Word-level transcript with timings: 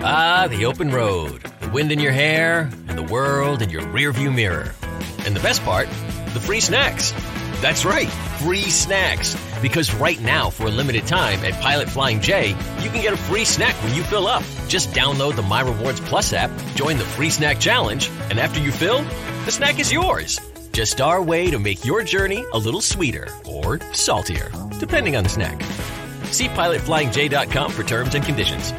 Ah, 0.00 0.46
the 0.48 0.64
open 0.64 0.90
road, 0.90 1.42
the 1.60 1.68
wind 1.70 1.90
in 1.90 1.98
your 1.98 2.12
hair, 2.12 2.70
and 2.86 2.96
the 2.96 3.02
world 3.02 3.62
in 3.62 3.70
your 3.70 3.82
rearview 3.82 4.32
mirror. 4.32 4.72
And 5.26 5.34
the 5.34 5.40
best 5.40 5.62
part, 5.64 5.88
the 6.34 6.40
free 6.40 6.60
snacks. 6.60 7.10
That's 7.60 7.84
right, 7.84 8.08
free 8.38 8.70
snacks. 8.70 9.36
Because 9.60 9.92
right 9.94 10.20
now, 10.20 10.50
for 10.50 10.66
a 10.66 10.70
limited 10.70 11.04
time 11.08 11.40
at 11.40 11.60
Pilot 11.60 11.88
Flying 11.88 12.20
J, 12.20 12.50
you 12.80 12.90
can 12.90 13.02
get 13.02 13.12
a 13.12 13.16
free 13.16 13.44
snack 13.44 13.74
when 13.82 13.92
you 13.92 14.04
fill 14.04 14.28
up. 14.28 14.44
Just 14.68 14.90
download 14.90 15.34
the 15.34 15.42
My 15.42 15.62
Rewards 15.62 15.98
Plus 16.00 16.32
app, 16.32 16.50
join 16.76 16.96
the 16.96 17.04
free 17.04 17.30
snack 17.30 17.58
challenge, 17.58 18.08
and 18.30 18.38
after 18.38 18.60
you 18.60 18.70
fill, 18.70 19.02
the 19.46 19.50
snack 19.50 19.80
is 19.80 19.92
yours. 19.92 20.38
Just 20.70 21.00
our 21.00 21.20
way 21.20 21.50
to 21.50 21.58
make 21.58 21.84
your 21.84 22.04
journey 22.04 22.44
a 22.52 22.58
little 22.58 22.80
sweeter 22.80 23.26
or 23.44 23.80
saltier, 23.94 24.52
depending 24.78 25.16
on 25.16 25.24
the 25.24 25.30
snack. 25.30 25.60
See 26.30 26.46
pilotflyingj.com 26.46 27.72
for 27.72 27.82
terms 27.82 28.14
and 28.14 28.24
conditions. 28.24 28.72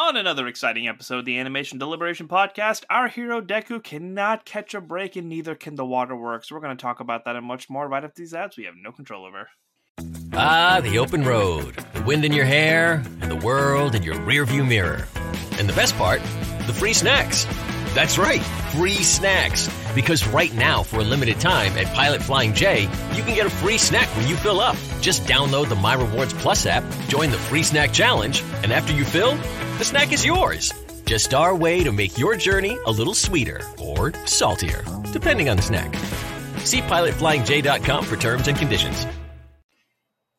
On 0.00 0.16
another 0.16 0.48
exciting 0.48 0.88
episode 0.88 1.18
of 1.18 1.24
the 1.26 1.38
Animation 1.38 1.78
Deliberation 1.78 2.26
Podcast, 2.26 2.84
our 2.88 3.06
hero 3.06 3.42
Deku 3.42 3.84
cannot 3.84 4.46
catch 4.46 4.72
a 4.72 4.80
break, 4.80 5.14
and 5.14 5.28
neither 5.28 5.54
can 5.54 5.74
the 5.74 5.84
Waterworks. 5.84 6.50
We're 6.50 6.60
going 6.60 6.74
to 6.74 6.80
talk 6.80 7.00
about 7.00 7.26
that 7.26 7.36
and 7.36 7.44
much 7.44 7.68
more 7.68 7.86
right 7.86 8.02
after 8.02 8.22
these 8.22 8.32
ads 8.32 8.56
we 8.56 8.64
have 8.64 8.76
no 8.82 8.92
control 8.92 9.26
over. 9.26 9.50
Ah, 10.32 10.80
the 10.82 10.98
open 10.98 11.22
road, 11.22 11.74
the 11.92 12.02
wind 12.04 12.24
in 12.24 12.32
your 12.32 12.46
hair, 12.46 13.02
and 13.20 13.30
the 13.30 13.36
world 13.36 13.94
in 13.94 14.02
your 14.02 14.14
rearview 14.14 14.66
mirror. 14.66 15.06
And 15.58 15.68
the 15.68 15.74
best 15.74 15.94
part, 15.96 16.22
the 16.66 16.72
free 16.72 16.94
snacks. 16.94 17.44
That's 17.92 18.16
right, 18.16 18.40
free 18.72 19.02
snacks. 19.02 19.68
Because 19.94 20.26
right 20.28 20.54
now, 20.54 20.82
for 20.82 21.00
a 21.00 21.04
limited 21.04 21.40
time 21.40 21.76
at 21.76 21.94
Pilot 21.94 22.22
Flying 22.22 22.54
J, 22.54 22.84
you 23.14 23.22
can 23.22 23.34
get 23.34 23.44
a 23.44 23.50
free 23.50 23.76
snack 23.76 24.08
when 24.16 24.26
you 24.28 24.36
fill 24.36 24.60
up. 24.60 24.76
Just 25.02 25.24
download 25.24 25.68
the 25.68 25.74
My 25.74 25.92
Rewards 25.92 26.32
Plus 26.32 26.64
app, 26.64 26.84
join 27.08 27.30
the 27.30 27.36
free 27.38 27.62
snack 27.62 27.92
challenge, 27.92 28.42
and 28.62 28.72
after 28.72 28.94
you 28.94 29.04
fill, 29.04 29.36
the 29.80 29.86
snack 29.86 30.12
is 30.12 30.26
yours. 30.26 30.74
Just 31.06 31.32
our 31.32 31.56
way 31.56 31.82
to 31.82 31.90
make 31.90 32.18
your 32.18 32.36
journey 32.36 32.78
a 32.84 32.90
little 32.90 33.14
sweeter 33.14 33.62
or 33.78 34.12
saltier, 34.26 34.84
depending 35.10 35.48
on 35.48 35.56
the 35.56 35.62
snack. 35.62 35.96
See 36.66 36.82
pilotflyingj.com 36.82 38.04
for 38.04 38.16
terms 38.18 38.46
and 38.46 38.58
conditions. 38.58 39.06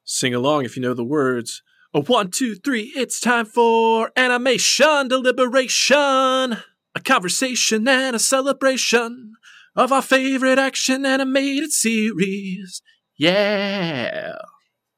Sing 0.03 0.35
along 0.35 0.65
if 0.65 0.75
you 0.75 0.83
know 0.83 0.93
the 0.93 1.03
words. 1.03 1.63
A 1.91 2.01
one, 2.01 2.29
two, 2.29 2.53
three, 2.53 2.91
it's 2.95 3.19
time 3.19 3.45
for 3.45 4.11
animation 4.15 5.07
deliberation. 5.07 5.97
A 6.93 7.01
conversation 7.03 7.87
and 7.87 8.15
a 8.15 8.19
celebration 8.19 9.33
of 9.75 9.91
our 9.91 10.03
favorite 10.03 10.59
action 10.59 11.03
animated 11.03 11.71
series. 11.71 12.83
Yeah. 13.17 14.35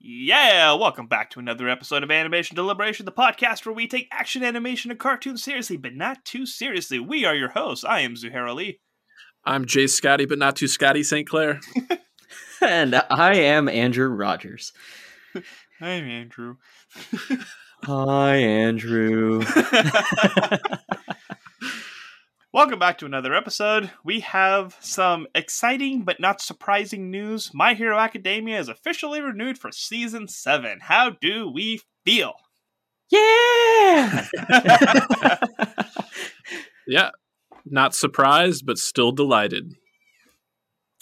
Yeah, 0.05 0.73
welcome 0.73 1.07
back 1.07 1.29
to 1.29 1.39
another 1.39 1.69
episode 1.69 2.03
of 2.03 2.11
Animation 2.11 2.57
Deliberation, 2.57 3.05
the 3.05 3.11
podcast 3.13 3.65
where 3.65 3.73
we 3.73 3.87
take 3.87 4.09
action 4.11 4.43
animation 4.43 4.91
and 4.91 4.99
cartoons 4.99 5.41
seriously, 5.41 5.77
but 5.77 5.95
not 5.95 6.25
too 6.25 6.45
seriously. 6.45 6.99
We 6.99 7.23
are 7.23 7.33
your 7.33 7.51
hosts. 7.51 7.85
I 7.85 8.01
am 8.01 8.15
Zuhair 8.15 8.49
Ali. 8.49 8.81
I'm 9.45 9.63
Jay 9.63 9.87
Scotty, 9.87 10.25
but 10.25 10.37
not 10.37 10.57
too 10.57 10.67
Scotty 10.67 11.03
St. 11.03 11.25
Clair. 11.25 11.61
and 12.61 13.01
I 13.09 13.35
am 13.35 13.69
Andrew 13.69 14.09
Rogers. 14.09 14.73
I'm 15.79 16.03
Andrew. 16.03 16.57
Hi, 17.85 18.35
Andrew. 18.35 19.41
Welcome 22.53 22.77
back 22.77 22.99
to 22.99 23.07
another 23.07 23.33
episode. 23.33 23.89
We 24.03 24.19
have 24.19 24.77
some 24.79 25.25
exciting 25.33 26.03
but 26.03 26.19
not 26.19 26.39
surprising 26.39 27.09
news. 27.09 27.49
My 27.51 27.73
Hero 27.73 27.97
Academia 27.97 28.59
is 28.59 28.69
officially 28.69 29.21
renewed 29.21 29.57
for 29.57 29.71
season 29.71 30.27
7. 30.27 30.81
How 30.81 31.09
do 31.09 31.49
we 31.51 31.81
feel? 32.05 32.35
Yeah! 33.09 34.27
yeah. 36.87 37.09
Not 37.65 37.95
surprised, 37.95 38.67
but 38.67 38.77
still 38.77 39.11
delighted. 39.11 39.73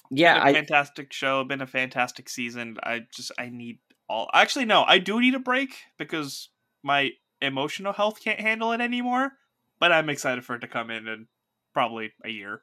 Yeah, 0.10 0.40
I, 0.42 0.54
fantastic 0.54 1.12
show, 1.12 1.44
been 1.44 1.60
a 1.60 1.68
fantastic 1.68 2.30
season. 2.30 2.78
I 2.82 3.02
just 3.14 3.34
I 3.38 3.50
need 3.50 3.80
all 4.08 4.30
Actually 4.34 4.66
no, 4.66 4.86
I 4.88 5.00
do 5.00 5.20
need 5.20 5.36
a 5.36 5.40
break 5.40 5.76
because 5.98 6.48
my 6.82 7.10
emotional 7.42 7.92
health 7.92 8.22
can't 8.24 8.40
handle 8.40 8.72
it 8.72 8.80
anymore, 8.80 9.34
but 9.82 9.92
I'm 9.92 10.10
excited 10.10 10.46
for 10.46 10.56
it 10.56 10.60
to 10.60 10.68
come 10.70 10.90
in 10.90 11.10
and 11.10 11.28
probably 11.74 12.12
a 12.24 12.30
year. 12.30 12.62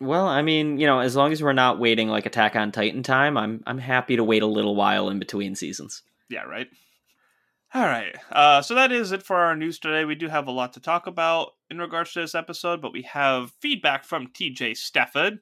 well, 0.00 0.26
I 0.26 0.42
mean, 0.42 0.78
you 0.78 0.86
know, 0.86 1.00
as 1.00 1.16
long 1.16 1.32
as 1.32 1.42
we're 1.42 1.52
not 1.52 1.78
waiting 1.78 2.08
like 2.08 2.26
Attack 2.26 2.56
on 2.56 2.72
Titan 2.72 3.02
time, 3.02 3.36
I'm 3.36 3.62
I'm 3.66 3.78
happy 3.78 4.16
to 4.16 4.24
wait 4.24 4.42
a 4.42 4.46
little 4.46 4.76
while 4.76 5.08
in 5.08 5.18
between 5.18 5.54
seasons. 5.54 6.02
Yeah, 6.28 6.42
right. 6.42 6.68
All 7.74 7.82
right. 7.82 8.14
Uh, 8.30 8.62
so 8.62 8.74
that 8.74 8.92
is 8.92 9.12
it 9.12 9.22
for 9.22 9.36
our 9.36 9.56
news 9.56 9.78
today. 9.78 10.04
We 10.04 10.14
do 10.14 10.28
have 10.28 10.46
a 10.46 10.52
lot 10.52 10.72
to 10.74 10.80
talk 10.80 11.06
about 11.06 11.52
in 11.70 11.78
regards 11.78 12.12
to 12.12 12.20
this 12.20 12.34
episode, 12.34 12.80
but 12.80 12.92
we 12.92 13.02
have 13.02 13.52
feedback 13.60 14.04
from 14.04 14.28
TJ 14.28 14.76
Stafford. 14.76 15.40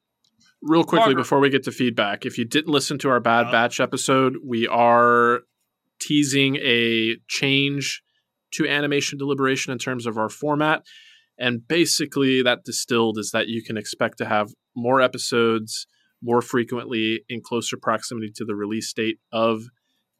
Real 0.62 0.82
quickly 0.82 1.08
Margaret. 1.08 1.22
before 1.22 1.41
we 1.41 1.50
get 1.50 1.64
to 1.64 1.72
feedback, 1.72 2.25
if 2.25 2.38
you 2.38 2.44
didn't 2.44 2.72
listen 2.72 2.98
to 3.00 3.10
our 3.10 3.20
Bad 3.20 3.48
uh, 3.48 3.52
Batch 3.52 3.81
episode, 3.81 4.38
we 4.42 4.66
are 4.66 5.41
teasing 6.00 6.56
a 6.56 7.16
change 7.28 8.02
to 8.54 8.69
animation 8.69 9.19
deliberation 9.19 9.72
in 9.72 9.78
terms 9.78 10.06
of 10.06 10.19
our 10.19 10.28
format. 10.28 10.82
And 11.38 11.66
basically, 11.66 12.42
that 12.42 12.65
distilled 12.65 13.19
is 13.19 13.31
that 13.32 13.48
you 13.48 13.62
can 13.62 13.76
expect 13.76 14.19
to 14.19 14.26
have 14.26 14.53
more 14.76 15.00
episodes 15.00 15.87
more 16.25 16.41
frequently 16.41 17.20
in 17.28 17.43
closer 17.43 17.76
proximity 17.76 18.32
to 18.34 18.44
the 18.44 18.54
release 18.54 18.93
date 18.93 19.19
of 19.31 19.64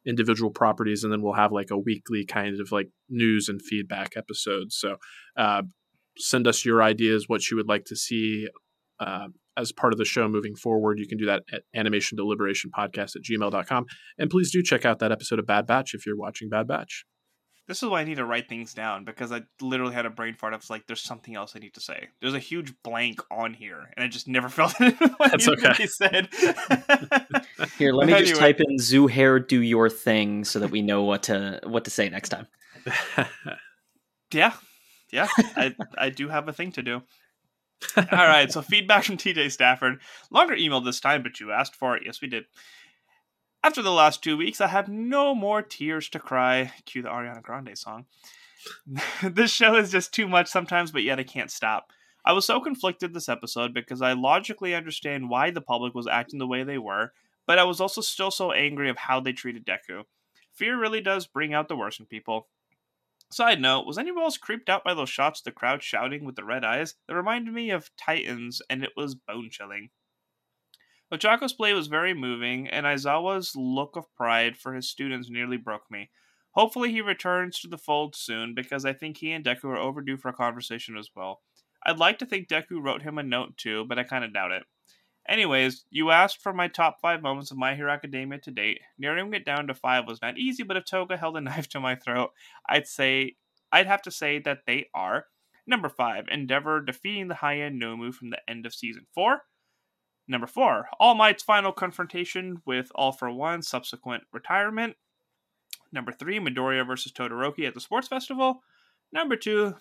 individual 0.05 0.51
properties. 0.51 1.03
And 1.03 1.11
then 1.11 1.23
we'll 1.23 1.33
have 1.33 1.51
like 1.51 1.71
a 1.71 1.77
weekly 1.77 2.25
kind 2.25 2.59
of 2.59 2.71
like 2.71 2.89
news 3.09 3.49
and 3.49 3.59
feedback 3.61 4.13
episode. 4.15 4.71
So 4.71 4.97
uh, 5.35 5.63
send 6.17 6.47
us 6.47 6.63
your 6.63 6.83
ideas, 6.83 7.25
what 7.27 7.49
you 7.49 7.57
would 7.57 7.67
like 7.67 7.85
to 7.85 7.95
see. 7.95 8.47
Uh, 8.99 9.27
as 9.57 9.71
part 9.71 9.93
of 9.93 9.97
the 9.97 10.05
show 10.05 10.27
moving 10.27 10.55
forward, 10.55 10.99
you 10.99 11.07
can 11.07 11.17
do 11.17 11.25
that 11.25 11.43
at 11.51 11.63
animation 11.73 12.17
deliberation 12.17 12.71
podcast 12.77 13.15
at 13.15 13.23
gmail.com. 13.23 13.85
And 14.17 14.29
please 14.29 14.51
do 14.51 14.61
check 14.61 14.85
out 14.85 14.99
that 14.99 15.11
episode 15.11 15.39
of 15.39 15.47
Bad 15.47 15.65
Batch 15.65 15.93
if 15.93 16.05
you're 16.05 16.17
watching 16.17 16.49
Bad 16.49 16.67
Batch. 16.67 17.05
This 17.67 17.81
is 17.81 17.89
why 17.89 18.01
I 18.01 18.03
need 18.03 18.15
to 18.15 18.25
write 18.25 18.47
things 18.47 18.75
down 18.75 19.05
because 19.05 19.31
I 19.31 19.41
literally 19.59 19.95
had 19.95 20.05
a 20.05 20.11
brain 20.11 20.35
fart. 20.35 20.53
I 20.53 20.57
was 20.57 20.69
like, 20.69 20.85
"There's 20.85 21.01
something 21.01 21.35
else 21.35 21.53
I 21.55 21.59
need 21.59 21.73
to 21.73 21.81
say." 21.81 22.09
There's 22.21 22.35
a 22.35 22.39
huge 22.39 22.73
blank 22.83 23.21
on 23.31 23.55
here, 23.55 23.91
and 23.97 24.03
I 24.03 24.07
just 24.07 24.27
never 24.27 24.49
felt 24.49 24.75
it. 24.79 24.95
That's 25.19 25.47
okay. 25.47 25.87
Said. 25.87 26.29
here, 27.77 27.91
let 27.91 28.05
me 28.05 28.13
anyway. 28.13 28.25
just 28.25 28.39
type 28.39 28.59
in 28.59 28.77
"Zuhair 28.77 29.45
do 29.45 29.61
your 29.61 29.89
thing" 29.89 30.45
so 30.45 30.59
that 30.59 30.69
we 30.69 30.83
know 30.83 31.03
what 31.03 31.23
to 31.23 31.59
what 31.63 31.85
to 31.85 31.89
say 31.89 32.07
next 32.07 32.29
time. 32.29 32.47
yeah, 34.31 34.53
yeah, 35.11 35.27
I 35.55 35.75
I 35.97 36.09
do 36.11 36.27
have 36.29 36.47
a 36.47 36.53
thing 36.53 36.71
to 36.73 36.83
do. 36.83 37.01
All 37.97 38.03
right, 38.11 38.51
so 38.51 38.61
feedback 38.61 39.05
from 39.05 39.17
TJ 39.17 39.51
Stafford. 39.51 40.01
Longer 40.29 40.53
email 40.53 40.81
this 40.81 40.99
time, 40.99 41.23
but 41.23 41.39
you 41.39 41.51
asked 41.51 41.75
for 41.75 41.97
it. 41.97 42.03
Yes, 42.05 42.21
we 42.21 42.27
did. 42.27 42.45
After 43.65 43.81
the 43.81 43.91
last 43.91 44.21
two 44.21 44.37
weeks, 44.37 44.61
I 44.61 44.67
have 44.67 44.89
no 44.89 45.33
more 45.33 45.63
tears 45.63 46.07
to 46.09 46.19
cry. 46.19 46.71
Cue 46.85 47.01
the 47.01 47.09
Ariana 47.09 47.41
Grande 47.41 47.75
song. 47.75 48.05
this 49.23 49.49
show 49.49 49.73
is 49.73 49.89
just 49.89 50.13
too 50.13 50.27
much 50.27 50.49
sometimes, 50.49 50.91
but 50.91 51.01
yet 51.01 51.17
I 51.17 51.23
can't 51.23 51.49
stop. 51.49 51.91
I 52.23 52.33
was 52.33 52.45
so 52.45 52.59
conflicted 52.59 53.11
this 53.11 53.27
episode 53.27 53.73
because 53.73 54.03
I 54.03 54.13
logically 54.13 54.75
understand 54.75 55.31
why 55.31 55.49
the 55.49 55.61
public 55.61 55.95
was 55.95 56.05
acting 56.05 56.37
the 56.37 56.45
way 56.45 56.63
they 56.63 56.77
were, 56.77 57.11
but 57.47 57.57
I 57.57 57.63
was 57.63 57.81
also 57.81 58.01
still 58.01 58.29
so 58.29 58.51
angry 58.51 58.87
of 58.87 58.97
how 58.97 59.19
they 59.19 59.33
treated 59.33 59.65
Deku. 59.65 60.03
Fear 60.53 60.79
really 60.79 61.01
does 61.01 61.25
bring 61.25 61.51
out 61.51 61.67
the 61.67 61.75
worst 61.75 61.99
in 61.99 62.05
people. 62.05 62.45
Side 63.31 63.59
note, 63.59 63.87
was 63.87 63.97
anyone 63.97 64.25
else 64.25 64.37
creeped 64.37 64.69
out 64.69 64.83
by 64.83 64.93
those 64.93 65.09
shots 65.09 65.39
of 65.39 65.45
the 65.45 65.51
crowd 65.51 65.81
shouting 65.81 66.23
with 66.23 66.35
the 66.35 66.45
red 66.45 66.63
eyes? 66.63 66.93
That 67.07 67.15
reminded 67.15 67.51
me 67.51 67.71
of 67.71 67.89
Titans, 67.97 68.61
and 68.69 68.83
it 68.83 68.91
was 68.95 69.15
bone 69.15 69.49
chilling. 69.49 69.89
Ochako's 71.13 71.53
play 71.53 71.73
was 71.73 71.87
very 71.87 72.13
moving, 72.13 72.67
and 72.67 72.85
Aizawa's 72.85 73.55
look 73.55 73.95
of 73.95 74.13
pride 74.15 74.57
for 74.57 74.73
his 74.73 74.89
students 74.89 75.29
nearly 75.29 75.57
broke 75.57 75.89
me. 75.91 76.09
Hopefully, 76.51 76.91
he 76.91 77.01
returns 77.01 77.59
to 77.59 77.67
the 77.67 77.77
fold 77.77 78.15
soon 78.15 78.55
because 78.55 78.85
I 78.85 78.93
think 78.93 79.17
he 79.17 79.31
and 79.31 79.45
Deku 79.45 79.65
are 79.65 79.77
overdue 79.77 80.17
for 80.17 80.29
a 80.29 80.33
conversation 80.33 80.97
as 80.97 81.09
well. 81.15 81.41
I'd 81.85 81.99
like 81.99 82.17
to 82.19 82.25
think 82.25 82.47
Deku 82.47 82.81
wrote 82.81 83.03
him 83.03 83.17
a 83.17 83.23
note 83.23 83.57
too, 83.57 83.85
but 83.85 83.99
I 83.99 84.03
kind 84.03 84.23
of 84.23 84.33
doubt 84.33 84.51
it. 84.51 84.63
Anyways, 85.27 85.85
you 85.89 86.11
asked 86.11 86.41
for 86.41 86.53
my 86.53 86.67
top 86.67 87.01
five 87.01 87.21
moments 87.21 87.51
of 87.51 87.57
My 87.57 87.75
Hero 87.75 87.91
Academia 87.91 88.39
to 88.39 88.51
date. 88.51 88.81
Narrowing 88.97 89.33
it 89.33 89.45
down 89.45 89.67
to 89.67 89.73
five 89.73 90.07
was 90.07 90.21
not 90.21 90.37
easy, 90.37 90.63
but 90.63 90.77
if 90.77 90.85
Toga 90.85 91.17
held 91.17 91.37
a 91.37 91.41
knife 91.41 91.67
to 91.69 91.79
my 91.79 91.95
throat, 91.95 92.31
I'd 92.67 92.87
say 92.87 93.35
I'd 93.71 93.87
have 93.87 94.01
to 94.03 94.11
say 94.11 94.39
that 94.39 94.59
they 94.65 94.89
are 94.93 95.25
number 95.67 95.89
five, 95.89 96.25
Endeavor 96.29 96.79
defeating 96.79 97.27
the 97.27 97.35
high 97.35 97.59
end 97.59 97.81
Nomu 97.81 98.13
from 98.13 98.29
the 98.29 98.39
end 98.47 98.65
of 98.65 98.73
season 98.73 99.05
four. 99.13 99.41
Number 100.27 100.47
four, 100.47 100.89
All 100.99 101.15
Might's 101.15 101.43
final 101.43 101.71
confrontation 101.71 102.61
with 102.65 102.91
All 102.95 103.11
for 103.11 103.29
One, 103.29 103.61
subsequent 103.61 104.23
retirement. 104.31 104.95
Number 105.91 106.11
three, 106.11 106.39
Midoriya 106.39 106.85
versus 106.85 107.11
Todoroki 107.11 107.67
at 107.67 107.73
the 107.73 107.79
sports 107.79 108.07
festival. 108.07 108.63
Number 109.13 109.35
two, 109.35 109.75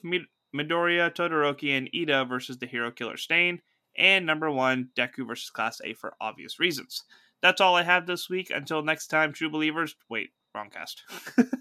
Midoriya, 0.54 1.14
Todoroki, 1.14 1.76
and 1.76 1.88
Ida 1.94 2.24
versus 2.26 2.58
the 2.58 2.66
hero 2.66 2.90
killer 2.90 3.16
Stain. 3.16 3.60
And 3.96 4.26
number 4.26 4.50
one, 4.50 4.90
Deku 4.96 5.26
versus 5.26 5.50
Class 5.50 5.80
A 5.84 5.94
for 5.94 6.14
obvious 6.20 6.58
reasons. 6.58 7.04
That's 7.42 7.60
all 7.60 7.76
I 7.76 7.82
have 7.82 8.06
this 8.06 8.28
week. 8.28 8.50
Until 8.50 8.82
next 8.82 9.08
time, 9.08 9.32
true 9.32 9.50
believers. 9.50 9.96
Wait, 10.08 10.30
wrong 10.54 10.70
cast. 10.70 11.02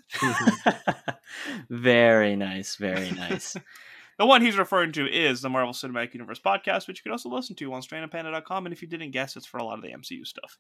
Very 1.69 2.35
nice. 2.35 2.75
Very 2.75 3.11
nice. 3.11 3.55
the 4.17 4.25
one 4.25 4.41
he's 4.41 4.57
referring 4.57 4.91
to 4.93 5.07
is 5.07 5.41
the 5.41 5.49
Marvel 5.49 5.73
Cinematic 5.73 6.13
Universe 6.13 6.39
podcast, 6.39 6.87
which 6.87 6.99
you 6.99 7.03
can 7.03 7.11
also 7.11 7.29
listen 7.29 7.55
to 7.57 7.73
on 7.73 7.81
strandedpanda.com. 7.81 8.65
And 8.65 8.73
if 8.73 8.81
you 8.81 8.87
didn't 8.87 9.11
guess, 9.11 9.35
it's 9.35 9.45
for 9.45 9.57
a 9.57 9.63
lot 9.63 9.77
of 9.77 9.83
the 9.83 9.91
MCU 9.91 10.25
stuff. 10.25 10.57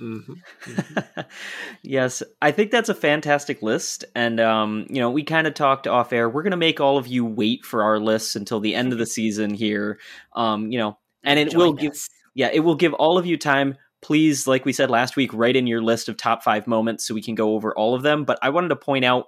Mm-hmm. 0.00 0.32
Mm-hmm. 0.64 1.20
yes, 1.82 2.22
I 2.42 2.50
think 2.50 2.70
that's 2.70 2.88
a 2.88 2.94
fantastic 2.94 3.62
list. 3.62 4.04
And, 4.14 4.40
um, 4.40 4.86
you 4.88 5.00
know, 5.00 5.10
we 5.10 5.22
kind 5.22 5.46
of 5.46 5.54
talked 5.54 5.86
off 5.86 6.12
air. 6.12 6.28
We're 6.28 6.42
going 6.42 6.50
to 6.50 6.56
make 6.56 6.80
all 6.80 6.98
of 6.98 7.06
you 7.06 7.24
wait 7.24 7.64
for 7.64 7.82
our 7.82 7.98
lists 7.98 8.36
until 8.36 8.60
the 8.60 8.74
end 8.74 8.92
of 8.92 8.98
the 8.98 9.06
season 9.06 9.54
here. 9.54 9.98
Um, 10.34 10.70
you 10.70 10.78
know, 10.78 10.98
and 11.24 11.38
it 11.38 11.50
Join 11.50 11.58
will 11.58 11.74
us. 11.74 11.80
give, 11.80 12.08
yeah, 12.34 12.50
it 12.52 12.60
will 12.60 12.74
give 12.74 12.94
all 12.94 13.18
of 13.18 13.26
you 13.26 13.36
time. 13.36 13.76
Please, 14.02 14.46
like 14.46 14.64
we 14.64 14.72
said 14.72 14.90
last 14.90 15.16
week, 15.16 15.32
write 15.32 15.56
in 15.56 15.66
your 15.66 15.82
list 15.82 16.08
of 16.08 16.16
top 16.16 16.42
five 16.42 16.66
moments 16.66 17.06
so 17.06 17.14
we 17.14 17.22
can 17.22 17.34
go 17.34 17.54
over 17.54 17.74
all 17.76 17.94
of 17.94 18.02
them. 18.02 18.24
But 18.24 18.38
I 18.42 18.50
wanted 18.50 18.68
to 18.68 18.76
point 18.76 19.04
out, 19.04 19.26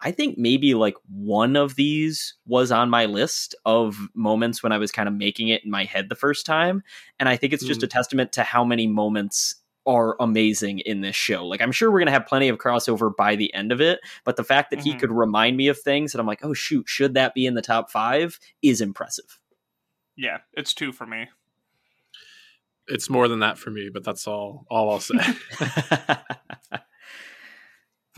I 0.00 0.12
think 0.12 0.38
maybe 0.38 0.74
like 0.74 0.94
one 1.08 1.56
of 1.56 1.74
these 1.74 2.34
was 2.46 2.70
on 2.70 2.88
my 2.88 3.06
list 3.06 3.54
of 3.64 3.98
moments 4.14 4.62
when 4.62 4.70
I 4.70 4.78
was 4.78 4.92
kind 4.92 5.08
of 5.08 5.14
making 5.14 5.48
it 5.48 5.64
in 5.64 5.70
my 5.70 5.84
head 5.84 6.08
the 6.08 6.14
first 6.14 6.46
time. 6.46 6.82
And 7.18 7.28
I 7.28 7.36
think 7.36 7.52
it's 7.52 7.64
just 7.64 7.80
mm. 7.80 7.84
a 7.84 7.88
testament 7.88 8.32
to 8.32 8.44
how 8.44 8.64
many 8.64 8.86
moments 8.86 9.56
are 9.86 10.16
amazing 10.20 10.80
in 10.80 11.00
this 11.00 11.16
show. 11.16 11.46
Like 11.46 11.62
I'm 11.62 11.72
sure 11.72 11.90
we're 11.90 11.98
gonna 11.98 12.10
have 12.10 12.26
plenty 12.26 12.48
of 12.48 12.58
crossover 12.58 13.10
by 13.14 13.34
the 13.34 13.52
end 13.54 13.72
of 13.72 13.80
it, 13.80 14.00
but 14.24 14.36
the 14.36 14.44
fact 14.44 14.70
that 14.70 14.80
mm-hmm. 14.80 14.90
he 14.90 14.94
could 14.94 15.10
remind 15.10 15.56
me 15.56 15.68
of 15.68 15.78
things 15.78 16.12
that 16.12 16.20
I'm 16.20 16.26
like, 16.26 16.44
oh 16.44 16.52
shoot, 16.52 16.88
should 16.88 17.14
that 17.14 17.34
be 17.34 17.46
in 17.46 17.54
the 17.54 17.62
top 17.62 17.90
five 17.90 18.38
is 18.62 18.80
impressive. 18.80 19.40
Yeah, 20.14 20.38
it's 20.52 20.74
two 20.74 20.92
for 20.92 21.06
me. 21.06 21.28
It's 22.86 23.08
more 23.08 23.28
than 23.28 23.40
that 23.40 23.58
for 23.58 23.70
me, 23.70 23.88
but 23.92 24.04
that's 24.04 24.28
all 24.28 24.66
all 24.70 24.90
I'll 24.90 25.00
say. 25.00 25.14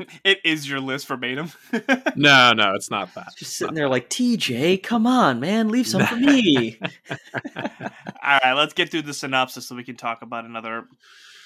it 0.25 0.39
is 0.45 0.69
your 0.69 0.81
list 0.81 1.07
verbatim. 1.07 1.51
no, 2.17 2.53
no, 2.53 2.75
it's 2.75 2.91
not 2.91 3.15
that. 3.15 3.33
Just 3.37 3.57
sitting 3.57 3.75
there 3.75 3.89
like 3.89 4.09
TJ, 4.09 4.83
come 4.83 5.07
on, 5.07 5.41
man, 5.41 5.69
leave 5.69 5.87
some 5.87 6.07
for 6.07 6.17
me. 6.17 6.79
All 8.23 8.39
right, 8.43 8.55
let's 8.55 8.75
get 8.75 8.91
through 8.91 9.03
the 9.03 9.15
synopsis 9.15 9.67
so 9.67 9.75
we 9.75 9.85
can 9.85 9.97
talk 9.97 10.23
about 10.23 10.45
another 10.45 10.85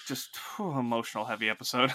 just 0.06 0.36
whew, 0.56 0.78
emotional 0.78 1.24
heavy 1.24 1.48
episode. 1.48 1.92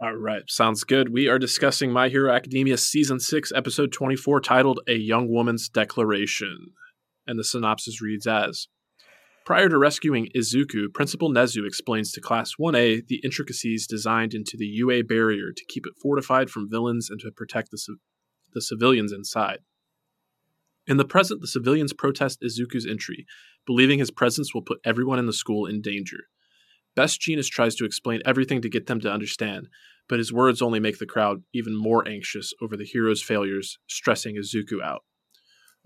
All 0.00 0.14
right, 0.14 0.42
sounds 0.48 0.82
good. 0.82 1.12
We 1.12 1.28
are 1.28 1.38
discussing 1.38 1.92
My 1.92 2.08
Hero 2.08 2.32
Academia 2.32 2.76
Season 2.76 3.20
6, 3.20 3.52
Episode 3.54 3.92
24, 3.92 4.40
titled 4.40 4.80
A 4.88 4.96
Young 4.96 5.28
Woman's 5.28 5.68
Declaration. 5.68 6.72
And 7.24 7.38
the 7.38 7.44
synopsis 7.44 8.02
reads 8.02 8.26
as 8.26 8.66
Prior 9.44 9.68
to 9.68 9.76
rescuing 9.76 10.28
Izuku, 10.36 10.92
Principal 10.94 11.28
Nezu 11.28 11.66
explains 11.66 12.12
to 12.12 12.20
Class 12.20 12.52
1A 12.60 13.08
the 13.08 13.20
intricacies 13.24 13.88
designed 13.88 14.34
into 14.34 14.56
the 14.56 14.66
UA 14.66 15.04
barrier 15.04 15.50
to 15.52 15.64
keep 15.68 15.84
it 15.84 15.94
fortified 16.00 16.48
from 16.48 16.70
villains 16.70 17.10
and 17.10 17.18
to 17.20 17.32
protect 17.32 17.72
the, 17.72 17.96
the 18.54 18.62
civilians 18.62 19.12
inside. 19.12 19.58
In 20.86 20.96
the 20.96 21.04
present, 21.04 21.40
the 21.40 21.48
civilians 21.48 21.92
protest 21.92 22.40
Izuku's 22.40 22.86
entry, 22.86 23.26
believing 23.66 23.98
his 23.98 24.12
presence 24.12 24.54
will 24.54 24.62
put 24.62 24.78
everyone 24.84 25.18
in 25.18 25.26
the 25.26 25.32
school 25.32 25.66
in 25.66 25.82
danger. 25.82 26.28
Best 26.94 27.20
Jeanist 27.20 27.50
tries 27.50 27.74
to 27.76 27.84
explain 27.84 28.22
everything 28.24 28.62
to 28.62 28.68
get 28.68 28.86
them 28.86 29.00
to 29.00 29.10
understand, 29.10 29.68
but 30.08 30.18
his 30.18 30.32
words 30.32 30.62
only 30.62 30.78
make 30.78 30.98
the 30.98 31.06
crowd 31.06 31.42
even 31.52 31.76
more 31.76 32.06
anxious 32.06 32.52
over 32.62 32.76
the 32.76 32.84
hero's 32.84 33.22
failures, 33.22 33.78
stressing 33.88 34.36
Izuku 34.36 34.80
out. 34.84 35.02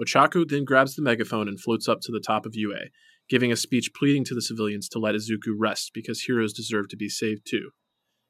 Ochako 0.00 0.46
then 0.46 0.64
grabs 0.64 0.94
the 0.94 1.02
megaphone 1.02 1.48
and 1.48 1.58
floats 1.58 1.88
up 1.88 2.00
to 2.02 2.12
the 2.12 2.20
top 2.20 2.44
of 2.44 2.54
UA, 2.54 2.86
giving 3.28 3.50
a 3.52 3.56
speech 3.56 3.92
pleading 3.94 4.24
to 4.24 4.34
the 4.34 4.42
civilians 4.42 4.88
to 4.90 4.98
let 4.98 5.14
Izuku 5.14 5.54
rest 5.56 5.92
because 5.94 6.22
heroes 6.22 6.52
deserve 6.52 6.88
to 6.88 6.96
be 6.96 7.08
saved 7.08 7.42
too. 7.48 7.70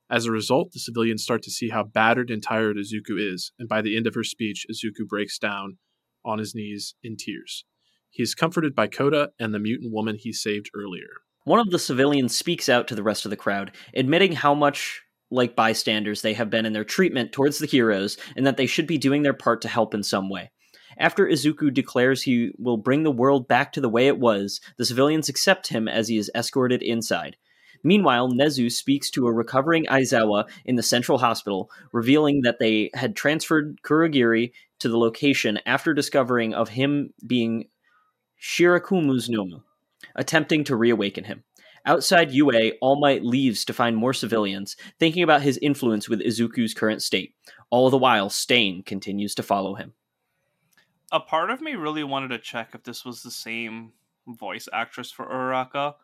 As 0.09 0.25
a 0.25 0.31
result, 0.31 0.73
the 0.73 0.79
civilians 0.79 1.23
start 1.23 1.43
to 1.43 1.51
see 1.51 1.71
how 1.71 1.83
battered 1.83 2.31
and 2.31 2.43
tired 2.43 2.77
Izuku 2.77 3.19
is, 3.19 3.53
and 3.59 3.69
by 3.69 3.83
the 3.83 3.97
end 3.97 4.07
of 4.07 4.15
her 4.15 4.25
speech, 4.25 4.65
Izuku 4.71 5.07
breaks 5.09 5.39
down 5.39 5.79
on 6.25 6.39
his 6.39 6.55
knees 6.55 6.95
in 7.03 7.17
tears. 7.17 7.65
He 8.11 8.23
is 8.23 8.35
comforted 8.35 8.75
by 8.75 8.87
Kota 8.87 9.31
and 9.39 9.53
the 9.53 9.59
mutant 9.59 9.93
woman 9.93 10.17
he 10.19 10.33
saved 10.33 10.71
earlier. 10.75 11.09
One 11.45 11.61
of 11.61 11.71
the 11.71 11.79
civilians 11.79 12.37
speaks 12.37 12.69
out 12.69 12.89
to 12.89 12.95
the 12.95 13.03
rest 13.03 13.25
of 13.25 13.31
the 13.31 13.37
crowd, 13.37 13.73
admitting 13.95 14.33
how 14.33 14.55
much 14.55 15.03
like 15.31 15.57
bystanders 15.57 16.23
they 16.23 16.35
have 16.35 16.51
been 16.51 16.67
in 16.67 16.73
their 16.73 16.85
treatment 16.85 17.33
towards 17.33 17.59
the 17.59 17.67
heroes 17.67 18.17
and 18.37 18.47
that 18.47 18.57
they 18.57 18.67
should 18.67 18.87
be 18.87 18.99
doing 18.99 19.23
their 19.23 19.35
part 19.35 19.61
to 19.63 19.69
help 19.69 19.93
in 19.93 20.03
some 20.03 20.29
way. 20.29 20.51
After 20.99 21.27
Izuku 21.27 21.73
declares 21.73 22.23
he 22.23 22.53
will 22.59 22.77
bring 22.77 23.03
the 23.03 23.11
world 23.11 23.49
back 23.49 23.73
to 23.73 23.81
the 23.81 23.89
way 23.89 24.07
it 24.07 24.19
was, 24.19 24.61
the 24.77 24.85
civilians 24.85 25.29
accept 25.29 25.69
him 25.69 25.89
as 25.89 26.09
he 26.09 26.17
is 26.17 26.31
escorted 26.35 26.83
inside. 26.83 27.37
Meanwhile, 27.83 28.31
Nezu 28.31 28.73
speaks 28.73 29.11
to 29.11 29.27
a 29.27 29.33
recovering 29.33 29.87
Aizawa 29.87 30.49
in 30.65 30.77
the 30.77 30.83
central 30.83 31.19
hospital, 31.19 31.71
revealing 31.93 32.43
that 32.43 32.59
they 32.59 32.91
had 32.95 33.15
transferred 33.15 33.81
Kurogiri 33.83 34.53
to 34.81 34.89
the 34.89 34.99
location 34.99 35.59
after 35.67 35.95
discovering 35.95 36.55
of 36.55 36.71
him 36.71 37.13
being 37.27 37.69
Shirakumo's 38.41 39.29
Nomu 39.29 39.63
attempting 40.15 40.65
to 40.65 40.77
reawaken 40.77 41.25
him. 41.25 41.45
Outside 41.85 42.33
UA, 42.33 42.73
All 42.81 42.99
Might 43.01 43.25
leaves 43.25 43.65
to 43.67 43.73
find 43.73 43.97
more 43.97 44.13
civilians, 44.13 44.77
thinking 44.99 45.23
about 45.23 45.43
his 45.43 45.59
influence 45.59 46.09
with 46.09 46.21
Izuku's 46.21 46.75
current 46.75 47.03
state. 47.03 47.35
All 47.71 47.91
the 47.91 47.99
while, 47.99 48.29
Stain 48.29 48.83
continues 48.83 49.35
to 49.37 49.43
follow 49.43 49.75
him. 49.75 49.93
A 51.13 51.21
part 51.21 51.51
of 51.51 51.61
me 51.61 51.75
really 51.75 52.05
wanted 52.05 52.29
to 52.29 52.39
check 52.39 52.75
if 52.75 52.83
this 52.83 53.05
was 53.05 53.23
the 53.23 53.31
same 53.31 53.93
voice 54.27 54.69
actress 54.73 55.11
for 55.11 55.27
Uraraka, 55.27 55.95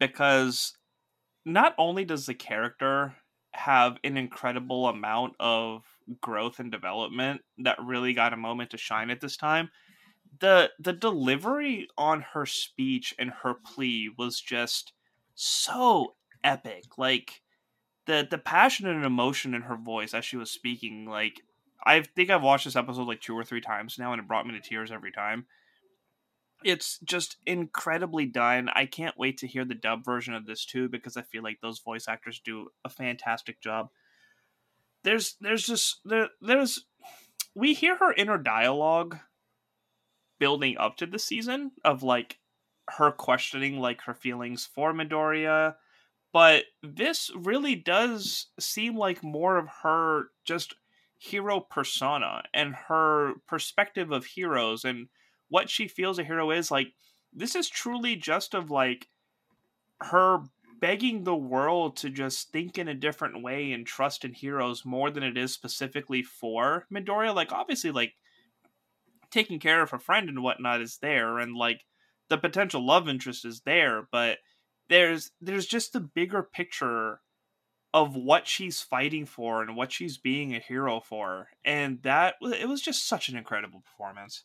because 0.00 0.76
not 1.44 1.74
only 1.78 2.04
does 2.04 2.26
the 2.26 2.34
character 2.34 3.16
have 3.52 3.98
an 4.04 4.16
incredible 4.16 4.88
amount 4.88 5.34
of 5.40 5.84
growth 6.20 6.60
and 6.60 6.70
development 6.72 7.42
that 7.58 7.82
really 7.82 8.12
got 8.12 8.32
a 8.32 8.36
moment 8.36 8.70
to 8.70 8.78
shine 8.78 9.10
at 9.10 9.20
this 9.20 9.36
time, 9.36 9.70
the 10.40 10.70
the 10.78 10.92
delivery 10.92 11.88
on 11.98 12.22
her 12.22 12.46
speech 12.46 13.14
and 13.18 13.30
her 13.30 13.54
plea 13.54 14.10
was 14.16 14.40
just 14.40 14.92
so 15.34 16.14
epic. 16.44 16.98
Like 16.98 17.42
the 18.06 18.26
the 18.30 18.38
passion 18.38 18.86
and 18.88 19.04
emotion 19.04 19.54
in 19.54 19.62
her 19.62 19.76
voice 19.76 20.14
as 20.14 20.24
she 20.24 20.36
was 20.36 20.50
speaking, 20.50 21.06
like 21.06 21.42
I 21.84 22.02
think 22.02 22.30
I've 22.30 22.42
watched 22.42 22.64
this 22.64 22.76
episode 22.76 23.06
like 23.06 23.20
two 23.20 23.34
or 23.34 23.44
three 23.44 23.60
times 23.60 23.98
now 23.98 24.12
and 24.12 24.20
it 24.20 24.28
brought 24.28 24.46
me 24.46 24.52
to 24.54 24.60
tears 24.60 24.90
every 24.90 25.12
time. 25.12 25.46
It's 26.64 26.98
just 27.04 27.36
incredibly 27.46 28.26
done. 28.26 28.68
I 28.74 28.86
can't 28.86 29.16
wait 29.16 29.38
to 29.38 29.46
hear 29.46 29.64
the 29.64 29.74
dub 29.74 30.04
version 30.04 30.34
of 30.34 30.44
this 30.44 30.64
too 30.64 30.88
because 30.88 31.16
I 31.16 31.22
feel 31.22 31.42
like 31.42 31.60
those 31.60 31.78
voice 31.78 32.08
actors 32.08 32.40
do 32.44 32.68
a 32.84 32.88
fantastic 32.88 33.60
job. 33.60 33.90
There's 35.04 35.36
there's 35.40 35.64
just 35.64 36.00
there 36.04 36.28
there's 36.40 36.84
we 37.54 37.74
hear 37.74 37.96
her 37.96 38.12
inner 38.12 38.38
dialogue 38.38 39.18
building 40.40 40.76
up 40.78 40.96
to 40.96 41.06
the 41.06 41.18
season 41.18 41.72
of 41.84 42.02
like 42.02 42.38
her 42.90 43.10
questioning 43.10 43.78
like 43.78 44.02
her 44.02 44.14
feelings 44.14 44.68
for 44.72 44.92
Midoriya. 44.92 45.74
But 46.32 46.64
this 46.82 47.30
really 47.34 47.74
does 47.74 48.48
seem 48.58 48.96
like 48.96 49.22
more 49.22 49.56
of 49.56 49.68
her 49.82 50.26
just 50.44 50.74
hero 51.18 51.60
persona 51.60 52.42
and 52.54 52.74
her 52.74 53.34
perspective 53.46 54.12
of 54.12 54.24
heroes 54.24 54.84
and 54.84 55.08
what 55.48 55.68
she 55.68 55.88
feels 55.88 56.18
a 56.18 56.24
hero 56.24 56.50
is 56.50 56.70
like 56.70 56.92
this 57.32 57.54
is 57.54 57.68
truly 57.68 58.14
just 58.14 58.54
of 58.54 58.70
like 58.70 59.08
her 60.00 60.38
begging 60.80 61.24
the 61.24 61.34
world 61.34 61.96
to 61.96 62.08
just 62.08 62.52
think 62.52 62.78
in 62.78 62.86
a 62.86 62.94
different 62.94 63.42
way 63.42 63.72
and 63.72 63.84
trust 63.84 64.24
in 64.24 64.32
heroes 64.32 64.84
more 64.84 65.10
than 65.10 65.24
it 65.24 65.36
is 65.36 65.52
specifically 65.52 66.22
for 66.22 66.86
Midoriya. 66.92 67.34
Like 67.34 67.52
obviously 67.52 67.90
like 67.90 68.14
taking 69.30 69.58
care 69.58 69.82
of 69.82 69.92
a 69.92 69.98
friend 69.98 70.28
and 70.28 70.42
whatnot 70.42 70.80
is 70.80 70.98
there 70.98 71.38
and 71.38 71.56
like 71.56 71.84
the 72.28 72.38
potential 72.38 72.84
love 72.84 73.08
interest 73.08 73.44
is 73.44 73.60
there 73.60 74.08
but 74.10 74.38
there's 74.88 75.32
there's 75.40 75.66
just 75.66 75.92
the 75.92 76.00
bigger 76.00 76.42
picture 76.42 77.20
of 77.94 78.14
what 78.14 78.46
she's 78.46 78.80
fighting 78.80 79.24
for 79.24 79.62
and 79.62 79.76
what 79.76 79.90
she's 79.90 80.18
being 80.18 80.54
a 80.54 80.58
hero 80.58 81.00
for 81.00 81.48
and 81.64 82.02
that 82.02 82.34
it 82.42 82.68
was 82.68 82.82
just 82.82 83.08
such 83.08 83.28
an 83.28 83.36
incredible 83.36 83.80
performance 83.80 84.44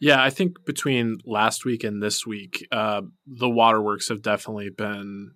yeah 0.00 0.22
i 0.22 0.30
think 0.30 0.64
between 0.64 1.18
last 1.24 1.64
week 1.64 1.84
and 1.84 2.02
this 2.02 2.26
week 2.26 2.66
uh, 2.72 3.02
the 3.26 3.48
waterworks 3.48 4.08
have 4.08 4.22
definitely 4.22 4.70
been 4.70 5.32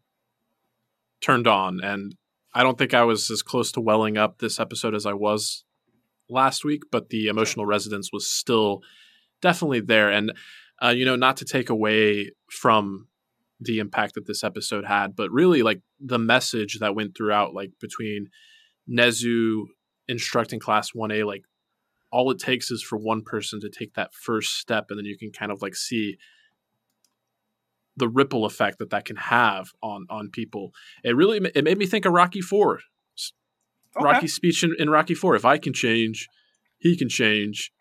turned 1.21 1.47
on 1.47 1.81
and 1.83 2.17
i 2.53 2.63
don't 2.63 2.79
think 2.79 2.95
i 2.95 3.05
was 3.05 3.31
as 3.31 3.43
close 3.43 3.71
to 3.71 3.81
welling 3.81 4.17
up 4.17 4.39
this 4.39 4.59
episode 4.59 4.95
as 4.95 5.07
i 5.07 5.13
was 5.13 5.65
last 6.33 6.65
week, 6.65 6.85
but 6.91 7.11
the 7.11 7.29
emotional 7.29 7.67
resonance 7.67 8.11
was 8.13 8.29
still 8.29 8.83
definitely 9.41 9.81
there. 9.81 10.11
And, 10.11 10.33
uh, 10.83 10.89
you 10.89 11.05
know, 11.05 11.17
not 11.17 11.37
to 11.39 11.45
take 11.45 11.71
away 11.71 12.33
from 12.51 13.09
the 13.61 13.79
impact 13.79 14.15
that 14.15 14.27
this 14.27 14.43
episode 14.43 14.85
had, 14.85 15.15
but 15.15 15.31
really 15.31 15.63
like 15.63 15.81
the 16.05 16.19
message 16.19 16.79
that 16.81 16.95
went 16.95 17.17
throughout, 17.17 17.55
like 17.55 17.73
between 17.81 18.29
Nezu 18.91 19.65
instructing 20.09 20.61
class 20.61 20.93
1A, 20.93 21.27
like 21.27 21.45
all 22.11 22.31
it 22.31 22.39
takes 22.39 22.71
is 22.71 22.83
for 22.83 22.99
one 22.99 23.23
person 23.23 23.61
to 23.61 23.71
take 23.71 23.95
that 23.95 24.15
first 24.15 24.59
step, 24.59 24.87
and 24.91 24.99
then 24.99 25.07
you 25.07 25.17
can 25.17 25.31
kind 25.31 25.53
of 25.53 25.63
like 25.63 25.75
see 25.75 26.17
the 27.97 28.09
ripple 28.09 28.45
effect 28.45 28.79
that 28.79 28.91
that 28.91 29.05
can 29.05 29.17
have 29.17 29.69
on 29.83 30.07
on 30.11 30.31
people. 30.31 30.73
It 31.05 31.17
really 31.17 31.41
it 31.55 31.65
made 31.65 31.79
me 31.79 31.87
think 31.87 32.05
of 32.05 32.13
Rocky 32.13 32.41
Four 32.41 32.81
okay. 33.97 34.05
Rocky's 34.05 34.35
speech 34.35 34.63
in, 34.63 34.75
in 34.79 34.91
Rocky 34.91 35.15
Four. 35.15 35.35
If 35.37 35.45
I 35.45 35.59
can 35.59 35.73
change, 35.73 36.29
he 36.79 36.97
can 36.97 37.09
change. 37.09 37.73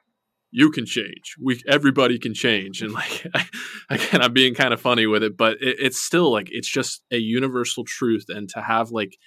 You 0.51 0.69
can 0.69 0.85
change. 0.85 1.35
We 1.41 1.61
everybody 1.67 2.19
can 2.19 2.33
change, 2.33 2.81
and 2.81 2.91
like 2.93 3.25
again, 3.89 4.21
I'm 4.21 4.33
being 4.33 4.53
kind 4.53 4.73
of 4.73 4.81
funny 4.81 5.05
with 5.05 5.23
it, 5.23 5.37
but 5.37 5.53
it, 5.61 5.77
it's 5.79 5.99
still 5.99 6.31
like 6.31 6.49
it's 6.51 6.69
just 6.69 7.03
a 7.11 7.17
universal 7.17 7.83
truth. 7.85 8.25
And 8.27 8.49
to 8.49 8.61
have 8.61 8.91
like 8.91 9.17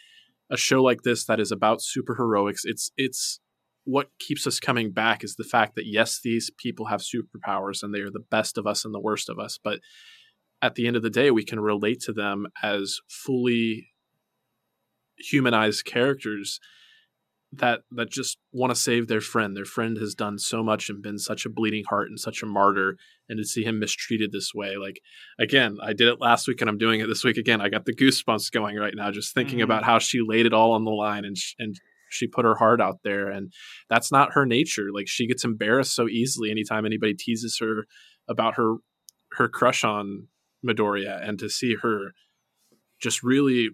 a 0.50 0.56
show 0.56 0.82
like 0.82 1.02
this 1.02 1.24
that 1.26 1.40
is 1.40 1.50
about 1.50 1.80
superheroics, 1.80 2.60
it's 2.64 2.92
it's 2.96 3.40
what 3.84 4.08
keeps 4.18 4.46
us 4.46 4.60
coming 4.60 4.92
back 4.92 5.24
is 5.24 5.36
the 5.36 5.44
fact 5.44 5.74
that 5.76 5.86
yes, 5.86 6.20
these 6.22 6.50
people 6.58 6.86
have 6.86 7.00
superpowers 7.00 7.82
and 7.82 7.94
they 7.94 8.00
are 8.00 8.10
the 8.10 8.24
best 8.30 8.58
of 8.58 8.66
us 8.66 8.84
and 8.84 8.94
the 8.94 9.00
worst 9.00 9.28
of 9.28 9.38
us, 9.38 9.58
but 9.62 9.80
at 10.62 10.74
the 10.74 10.86
end 10.86 10.96
of 10.96 11.02
the 11.02 11.10
day, 11.10 11.30
we 11.30 11.44
can 11.44 11.60
relate 11.60 12.00
to 12.00 12.12
them 12.12 12.46
as 12.62 13.00
fully 13.06 13.88
humanized 15.18 15.84
characters 15.84 16.58
that 17.58 17.80
that 17.92 18.10
just 18.10 18.38
want 18.52 18.70
to 18.70 18.80
save 18.80 19.08
their 19.08 19.20
friend. 19.20 19.56
Their 19.56 19.64
friend 19.64 19.96
has 19.98 20.14
done 20.14 20.38
so 20.38 20.62
much 20.62 20.88
and 20.88 21.02
been 21.02 21.18
such 21.18 21.44
a 21.44 21.50
bleeding 21.50 21.84
heart 21.88 22.08
and 22.08 22.18
such 22.18 22.42
a 22.42 22.46
martyr, 22.46 22.96
and 23.28 23.38
to 23.38 23.44
see 23.44 23.64
him 23.64 23.78
mistreated 23.78 24.32
this 24.32 24.52
way, 24.54 24.76
like 24.76 25.00
again, 25.38 25.78
I 25.82 25.92
did 25.92 26.08
it 26.08 26.20
last 26.20 26.48
week 26.48 26.60
and 26.60 26.70
I'm 26.70 26.78
doing 26.78 27.00
it 27.00 27.06
this 27.06 27.24
week 27.24 27.36
again. 27.36 27.60
I 27.60 27.68
got 27.68 27.84
the 27.84 27.94
goosebumps 27.94 28.50
going 28.52 28.76
right 28.76 28.94
now 28.94 29.10
just 29.10 29.34
thinking 29.34 29.58
mm-hmm. 29.58 29.64
about 29.64 29.84
how 29.84 29.98
she 29.98 30.20
laid 30.26 30.46
it 30.46 30.52
all 30.52 30.72
on 30.72 30.84
the 30.84 30.90
line 30.90 31.24
and 31.24 31.36
sh- 31.36 31.54
and 31.58 31.76
she 32.10 32.26
put 32.26 32.44
her 32.44 32.54
heart 32.54 32.80
out 32.80 33.00
there, 33.02 33.28
and 33.28 33.52
that's 33.90 34.12
not 34.12 34.32
her 34.32 34.46
nature. 34.46 34.88
Like 34.94 35.08
she 35.08 35.26
gets 35.26 35.44
embarrassed 35.44 35.94
so 35.94 36.08
easily 36.08 36.50
anytime 36.50 36.86
anybody 36.86 37.14
teases 37.14 37.58
her 37.60 37.86
about 38.28 38.54
her 38.54 38.76
her 39.32 39.48
crush 39.48 39.84
on 39.84 40.28
Midoriya, 40.64 41.26
and 41.26 41.38
to 41.38 41.48
see 41.48 41.76
her 41.82 42.12
just 43.00 43.22
really 43.22 43.70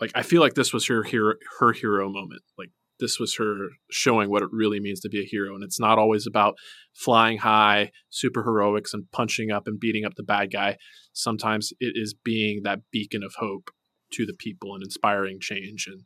like 0.00 0.12
I 0.14 0.22
feel 0.22 0.40
like 0.40 0.54
this 0.54 0.72
was 0.72 0.86
her 0.88 1.02
hero 1.02 1.34
her 1.60 1.72
hero 1.72 2.08
moment. 2.08 2.42
Like 2.58 2.70
this 2.98 3.18
was 3.18 3.36
her 3.36 3.68
showing 3.90 4.30
what 4.30 4.42
it 4.42 4.48
really 4.52 4.80
means 4.80 5.00
to 5.00 5.08
be 5.08 5.20
a 5.20 5.26
hero. 5.26 5.54
And 5.54 5.64
it's 5.64 5.80
not 5.80 5.98
always 5.98 6.26
about 6.26 6.54
flying 6.94 7.38
high, 7.38 7.90
super 8.08 8.42
heroics, 8.42 8.94
and 8.94 9.10
punching 9.12 9.50
up 9.50 9.66
and 9.66 9.78
beating 9.78 10.04
up 10.04 10.14
the 10.16 10.22
bad 10.22 10.52
guy. 10.52 10.76
Sometimes 11.12 11.72
it 11.80 11.92
is 11.94 12.14
being 12.14 12.62
that 12.64 12.80
beacon 12.90 13.22
of 13.22 13.34
hope 13.38 13.70
to 14.12 14.26
the 14.26 14.34
people 14.34 14.74
and 14.74 14.82
inspiring 14.82 15.38
change. 15.40 15.88
And 15.88 16.02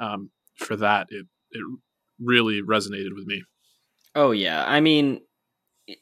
um, 0.00 0.30
for 0.56 0.76
that, 0.76 1.06
it 1.10 1.26
it 1.50 1.62
really 2.20 2.60
resonated 2.62 3.14
with 3.14 3.26
me. 3.26 3.42
Oh 4.14 4.30
yeah, 4.30 4.64
I 4.66 4.80
mean, 4.80 5.20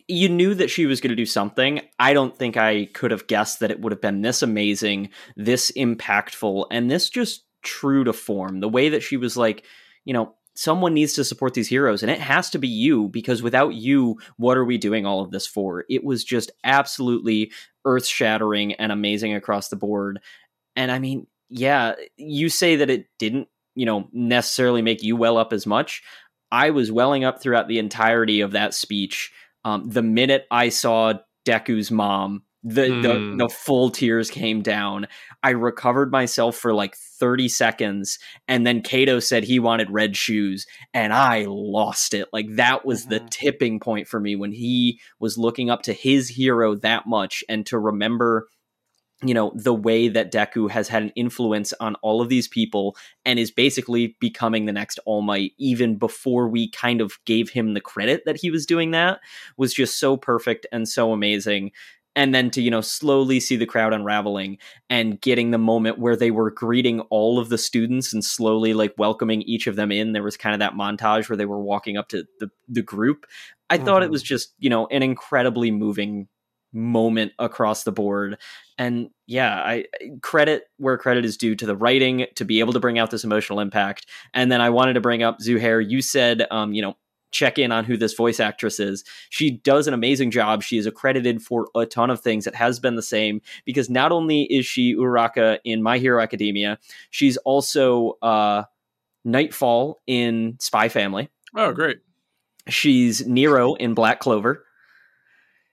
you 0.09 0.28
knew 0.28 0.54
that 0.54 0.70
she 0.70 0.87
was 0.87 1.00
going 1.00 1.11
to 1.11 1.16
do 1.16 1.26
something. 1.26 1.80
I 1.99 2.12
don't 2.12 2.37
think 2.37 2.56
I 2.56 2.87
could 2.87 3.11
have 3.11 3.26
guessed 3.26 3.61
that 3.61 3.70
it 3.70 3.80
would 3.80 3.92
have 3.92 4.00
been 4.00 4.23
this 4.23 4.42
amazing, 4.42 5.11
this 5.37 5.73
impactful, 5.76 6.66
and 6.70 6.90
this 6.90 7.09
just 7.09 7.44
true 7.62 8.04
to 8.04 8.12
form. 8.12 8.61
The 8.61 8.68
way 8.68 8.90
that 8.90 9.02
she 9.02 9.16
was 9.16 9.37
like, 9.37 9.64
you 10.04 10.14
know, 10.14 10.35
someone 10.54 10.95
needs 10.95 11.12
to 11.14 11.25
support 11.25 11.54
these 11.54 11.69
heroes 11.69 12.02
and 12.02 12.11
it 12.11 12.21
has 12.21 12.50
to 12.50 12.59
be 12.59 12.69
you 12.69 13.09
because 13.09 13.42
without 13.42 13.75
you 13.75 14.19
what 14.37 14.59
are 14.59 14.64
we 14.64 14.76
doing 14.78 15.07
all 15.07 15.21
of 15.23 15.30
this 15.30 15.47
for? 15.47 15.85
It 15.88 16.04
was 16.04 16.25
just 16.25 16.50
absolutely 16.64 17.52
earth-shattering 17.85 18.75
and 18.75 18.92
amazing 18.92 19.35
across 19.35 19.69
the 19.69 19.76
board. 19.76 20.21
And 20.76 20.90
i 20.90 20.99
mean 20.99 21.26
yeah 21.49 21.95
you 22.16 22.49
say 22.49 22.76
that 22.76 22.90
it 22.90 23.07
didn't 23.19 23.49
you 23.75 23.87
know 23.87 24.09
necessarily 24.12 24.83
make 24.83 25.02
you 25.02 25.16
well 25.16 25.38
up 25.38 25.52
as 25.52 25.66
much. 25.66 26.02
I 26.52 26.71
was 26.71 26.90
welling 26.90 27.25
up 27.25 27.40
throughout 27.40 27.69
the 27.69 27.78
entirety 27.78 28.40
of 28.40 28.52
that 28.52 28.75
speech. 28.75 29.33
Um, 29.64 29.88
the 29.88 30.02
minute 30.02 30.47
i 30.50 30.69
saw 30.69 31.14
deku's 31.47 31.90
mom 31.90 32.42
the, 32.62 32.83
mm. 32.83 33.02
the 33.02 33.14
hmm. 33.14 33.37
the 33.38 33.49
full 33.49 33.90
tears 33.90 34.31
came 34.31 34.62
down. 34.62 35.07
I 35.43 35.50
recovered 35.50 36.12
myself 36.12 36.57
for 36.57 36.75
like 36.75 36.95
30 36.95 37.49
seconds 37.49 38.19
and 38.49 38.67
then 38.67 38.83
Kota 38.83 39.21
said 39.21 39.45
he 39.45 39.59
wanted 39.59 39.90
red 39.90 40.17
shoes 40.17 40.67
and 40.93 41.12
I 41.12 41.47
lost 41.49 42.12
it. 42.12 42.29
Like 42.33 42.57
that 42.57 42.85
was 42.85 43.02
mm-hmm. 43.02 43.11
the 43.11 43.21
tipping 43.31 43.81
point 43.81 44.09
for 44.09 44.21
me 44.21 44.37
when 44.37 44.52
he 44.52 45.00
was 45.19 45.38
looking 45.38 45.71
up 45.71 45.83
to 45.83 45.93
his 45.93 46.29
hero 46.29 46.75
that 46.76 47.07
much 47.07 47.43
and 47.49 47.64
to 47.67 47.79
remember 47.79 48.47
you 49.23 49.35
know 49.35 49.52
the 49.55 49.75
way 49.75 50.09
that 50.09 50.33
Deku 50.33 50.71
has 50.71 50.88
had 50.88 51.02
an 51.02 51.12
influence 51.14 51.75
on 51.79 51.95
all 51.97 52.23
of 52.23 52.29
these 52.29 52.49
people 52.49 52.97
and 53.25 53.38
is 53.38 53.50
basically 53.50 54.17
becoming 54.19 54.64
the 54.64 54.73
next 54.73 54.99
All 55.05 55.21
Might 55.23 55.52
even 55.59 55.97
before 55.97 56.49
we 56.49 56.71
kind 56.71 57.00
of 57.00 57.19
gave 57.26 57.50
him 57.50 57.75
the 57.75 57.81
credit 57.81 58.23
that 58.25 58.38
he 58.38 58.50
was 58.50 58.64
doing 58.64 58.93
that 58.93 59.21
was 59.57 59.75
just 59.75 59.99
so 59.99 60.17
perfect 60.17 60.67
and 60.73 60.88
so 60.88 61.12
amazing 61.12 61.73
and 62.17 62.35
then 62.35 62.50
to 62.50 62.62
you 62.62 62.71
know 62.71 62.81
slowly 62.81 63.40
see 63.40 63.57
the 63.57 63.67
crowd 63.67 63.93
unraveling 63.93 64.59
and 64.88 65.21
getting 65.21 65.50
the 65.50 65.59
moment 65.59 65.99
where 65.99 66.17
they 66.17 66.31
were 66.31 66.50
greeting 66.50 67.00
all 67.02 67.38
of 67.38 67.49
the 67.49 67.59
students 67.59 68.12
and 68.12 68.25
slowly 68.25 68.75
like 68.75 68.95
welcoming 68.99 69.43
each 69.43 69.67
of 69.67 69.76
them 69.76 69.93
in 69.93 70.12
there 70.12 70.23
was 70.23 70.37
kind 70.37 70.55
of 70.55 70.61
that 70.61 70.75
montage 70.75 71.29
where 71.29 71.37
they 71.37 71.47
were 71.47 71.61
walking 71.61 71.97
up 71.97 72.09
to 72.09 72.25
the 72.38 72.50
the 72.69 72.83
group 72.83 73.26
i 73.69 73.76
mm-hmm. 73.76 73.87
thought 73.87 74.02
it 74.02 74.11
was 74.11 74.23
mm-hmm. 74.23 74.35
just 74.35 74.55
you 74.59 74.71
know 74.71 74.87
an 74.88 75.02
incredibly 75.02 75.71
moving 75.71 76.29
moment 76.73 77.33
across 77.40 77.83
the 77.83 77.90
board 77.90 78.38
and 78.79 79.11
yeah 79.26 79.57
i 79.57 79.85
credit 80.23 80.64
where 80.76 80.97
credit 80.97 81.25
is 81.25 81.37
due 81.37 81.57
to 81.57 81.67
the 81.67 81.75
writing 81.75 82.26
to 82.37 82.45
be 82.45 82.61
able 82.61 82.73
to 82.73 82.79
bring 82.79 82.97
out 82.97 83.11
this 83.11 83.25
emotional 83.25 83.59
impact 83.59 84.07
and 84.35 84.52
then 84.52 84.61
i 84.61 84.71
wanted 84.71 84.93
to 84.93 85.00
bring 85.00 85.21
up 85.21 85.38
zuhair 85.40 85.85
you 85.85 86.00
said 86.00 86.47
um 86.52 86.73
you 86.73 86.81
know 86.81 86.97
check 87.30 87.58
in 87.58 87.72
on 87.72 87.84
who 87.84 87.96
this 87.96 88.14
voice 88.14 88.40
actress 88.40 88.80
is. 88.80 89.04
She 89.28 89.50
does 89.50 89.87
an 89.87 89.94
amazing 89.94 90.30
job. 90.30 90.62
She 90.62 90.78
is 90.78 90.87
accredited 90.87 91.42
for 91.42 91.68
a 91.75 91.87
ton 91.87 92.10
of 92.10 92.20
things. 92.20 92.46
It 92.46 92.54
has 92.54 92.80
been 92.80 92.96
the 92.96 93.02
same 93.02 93.40
because 93.64 93.88
not 93.88 94.12
only 94.12 94.42
is 94.42 94.66
she 94.66 94.94
Uraka 94.94 95.58
in 95.64 95.82
My 95.82 95.99
Hero 95.99 96.22
Academia, 96.22 96.78
she's 97.10 97.37
also 97.38 98.18
uh, 98.22 98.64
Nightfall 99.25 100.00
in 100.06 100.56
Spy 100.60 100.88
Family. 100.88 101.28
Oh, 101.54 101.72
great. 101.72 101.99
She's 102.68 103.26
Nero 103.26 103.75
in 103.75 103.94
Black 103.94 104.20
Clover. 104.20 104.64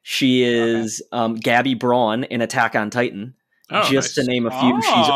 She 0.01 0.43
is 0.43 1.01
okay. 1.11 1.21
um, 1.21 1.37
Gabi 1.37 1.77
Braun 1.77 2.23
in 2.23 2.41
Attack 2.41 2.75
on 2.75 2.89
Titan. 2.89 3.35
Oh, 3.69 3.83
just 3.83 4.17
nice. 4.17 4.25
to 4.25 4.31
name 4.31 4.45
a 4.45 4.51
few. 4.51 4.81
She's 4.81 5.09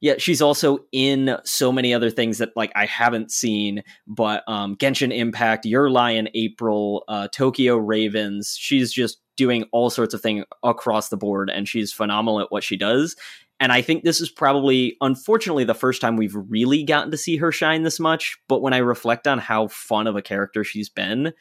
yeah, 0.00 0.14
she's 0.16 0.40
also 0.40 0.78
in 0.92 1.36
so 1.44 1.70
many 1.70 1.92
other 1.92 2.10
things 2.10 2.38
that 2.38 2.50
like 2.56 2.72
I 2.74 2.86
haven't 2.86 3.30
seen, 3.30 3.82
but 4.06 4.42
um, 4.48 4.76
Genshin 4.76 5.14
Impact, 5.14 5.66
Your 5.66 5.90
Lie 5.90 6.12
in 6.12 6.28
April, 6.34 7.04
uh, 7.08 7.28
Tokyo 7.28 7.76
Ravens. 7.76 8.56
She's 8.58 8.92
just 8.92 9.20
doing 9.36 9.64
all 9.72 9.90
sorts 9.90 10.14
of 10.14 10.22
things 10.22 10.44
across 10.62 11.10
the 11.10 11.18
board, 11.18 11.50
and 11.50 11.68
she's 11.68 11.92
phenomenal 11.92 12.40
at 12.40 12.50
what 12.50 12.64
she 12.64 12.76
does. 12.76 13.14
And 13.60 13.72
I 13.72 13.82
think 13.82 14.04
this 14.04 14.22
is 14.22 14.30
probably, 14.30 14.96
unfortunately, 15.02 15.64
the 15.64 15.74
first 15.74 16.00
time 16.00 16.16
we've 16.16 16.34
really 16.34 16.82
gotten 16.82 17.10
to 17.10 17.18
see 17.18 17.36
her 17.36 17.52
shine 17.52 17.82
this 17.82 18.00
much. 18.00 18.38
But 18.48 18.62
when 18.62 18.72
I 18.72 18.78
reflect 18.78 19.26
on 19.26 19.38
how 19.38 19.68
fun 19.68 20.06
of 20.06 20.16
a 20.16 20.22
character 20.22 20.64
she's 20.64 20.88
been, 20.88 21.34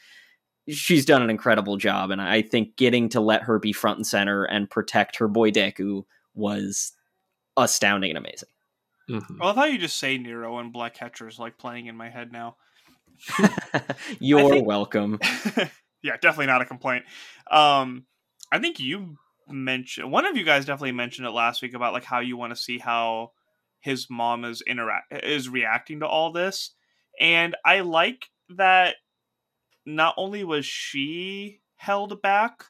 she's 0.67 1.05
done 1.05 1.21
an 1.21 1.29
incredible 1.29 1.77
job. 1.77 2.11
And 2.11 2.21
I 2.21 2.41
think 2.41 2.75
getting 2.75 3.07
to 3.09 3.21
let 3.21 3.43
her 3.43 3.57
be 3.57 3.71
front 3.71 3.99
and 3.99 4.05
center 4.05 4.43
and 4.43 4.69
protect 4.69 5.15
her 5.15 5.29
boy 5.29 5.51
Deku 5.51 6.03
was 6.33 6.91
astounding 7.61 8.11
and 8.11 8.17
amazing. 8.17 8.49
Mm-hmm. 9.09 9.37
Well, 9.39 9.49
I 9.49 9.53
thought 9.53 9.71
you 9.71 9.77
just 9.77 9.97
say 9.97 10.17
Nero 10.17 10.59
and 10.59 10.71
Black 10.71 10.95
Hatcher 10.97 11.27
is 11.27 11.39
like 11.39 11.57
playing 11.57 11.87
in 11.87 11.95
my 11.95 12.09
head 12.09 12.31
now. 12.31 12.57
You're 14.19 14.49
think, 14.49 14.67
welcome. 14.67 15.19
yeah, 16.03 16.17
definitely 16.21 16.45
not 16.45 16.61
a 16.61 16.65
complaint. 16.65 17.05
Um, 17.49 18.05
I 18.51 18.59
think 18.59 18.79
you 18.79 19.17
mentioned 19.47 20.11
one 20.11 20.27
of 20.27 20.37
you 20.37 20.43
guys 20.43 20.65
definitely 20.65 20.91
mentioned 20.91 21.27
it 21.27 21.31
last 21.31 21.61
week 21.61 21.73
about 21.73 21.93
like 21.93 22.03
how 22.03 22.19
you 22.19 22.37
want 22.37 22.51
to 22.53 22.61
see 22.61 22.77
how 22.77 23.31
his 23.79 24.07
mom 24.09 24.45
is 24.45 24.61
interact 24.61 25.11
is 25.23 25.49
reacting 25.49 26.01
to 26.01 26.07
all 26.07 26.31
this, 26.31 26.75
and 27.19 27.55
I 27.65 27.81
like 27.81 28.27
that. 28.49 28.95
Not 29.85 30.13
only 30.17 30.43
was 30.43 30.67
she 30.67 31.61
held 31.77 32.21
back, 32.21 32.65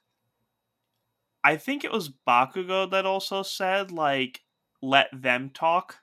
I 1.43 1.57
think 1.57 1.83
it 1.83 1.91
was 1.91 2.13
Bakugo 2.27 2.89
that 2.91 3.05
also 3.05 3.43
said 3.43 3.91
like 3.91 4.41
let 4.81 5.07
them 5.13 5.51
talk. 5.53 5.97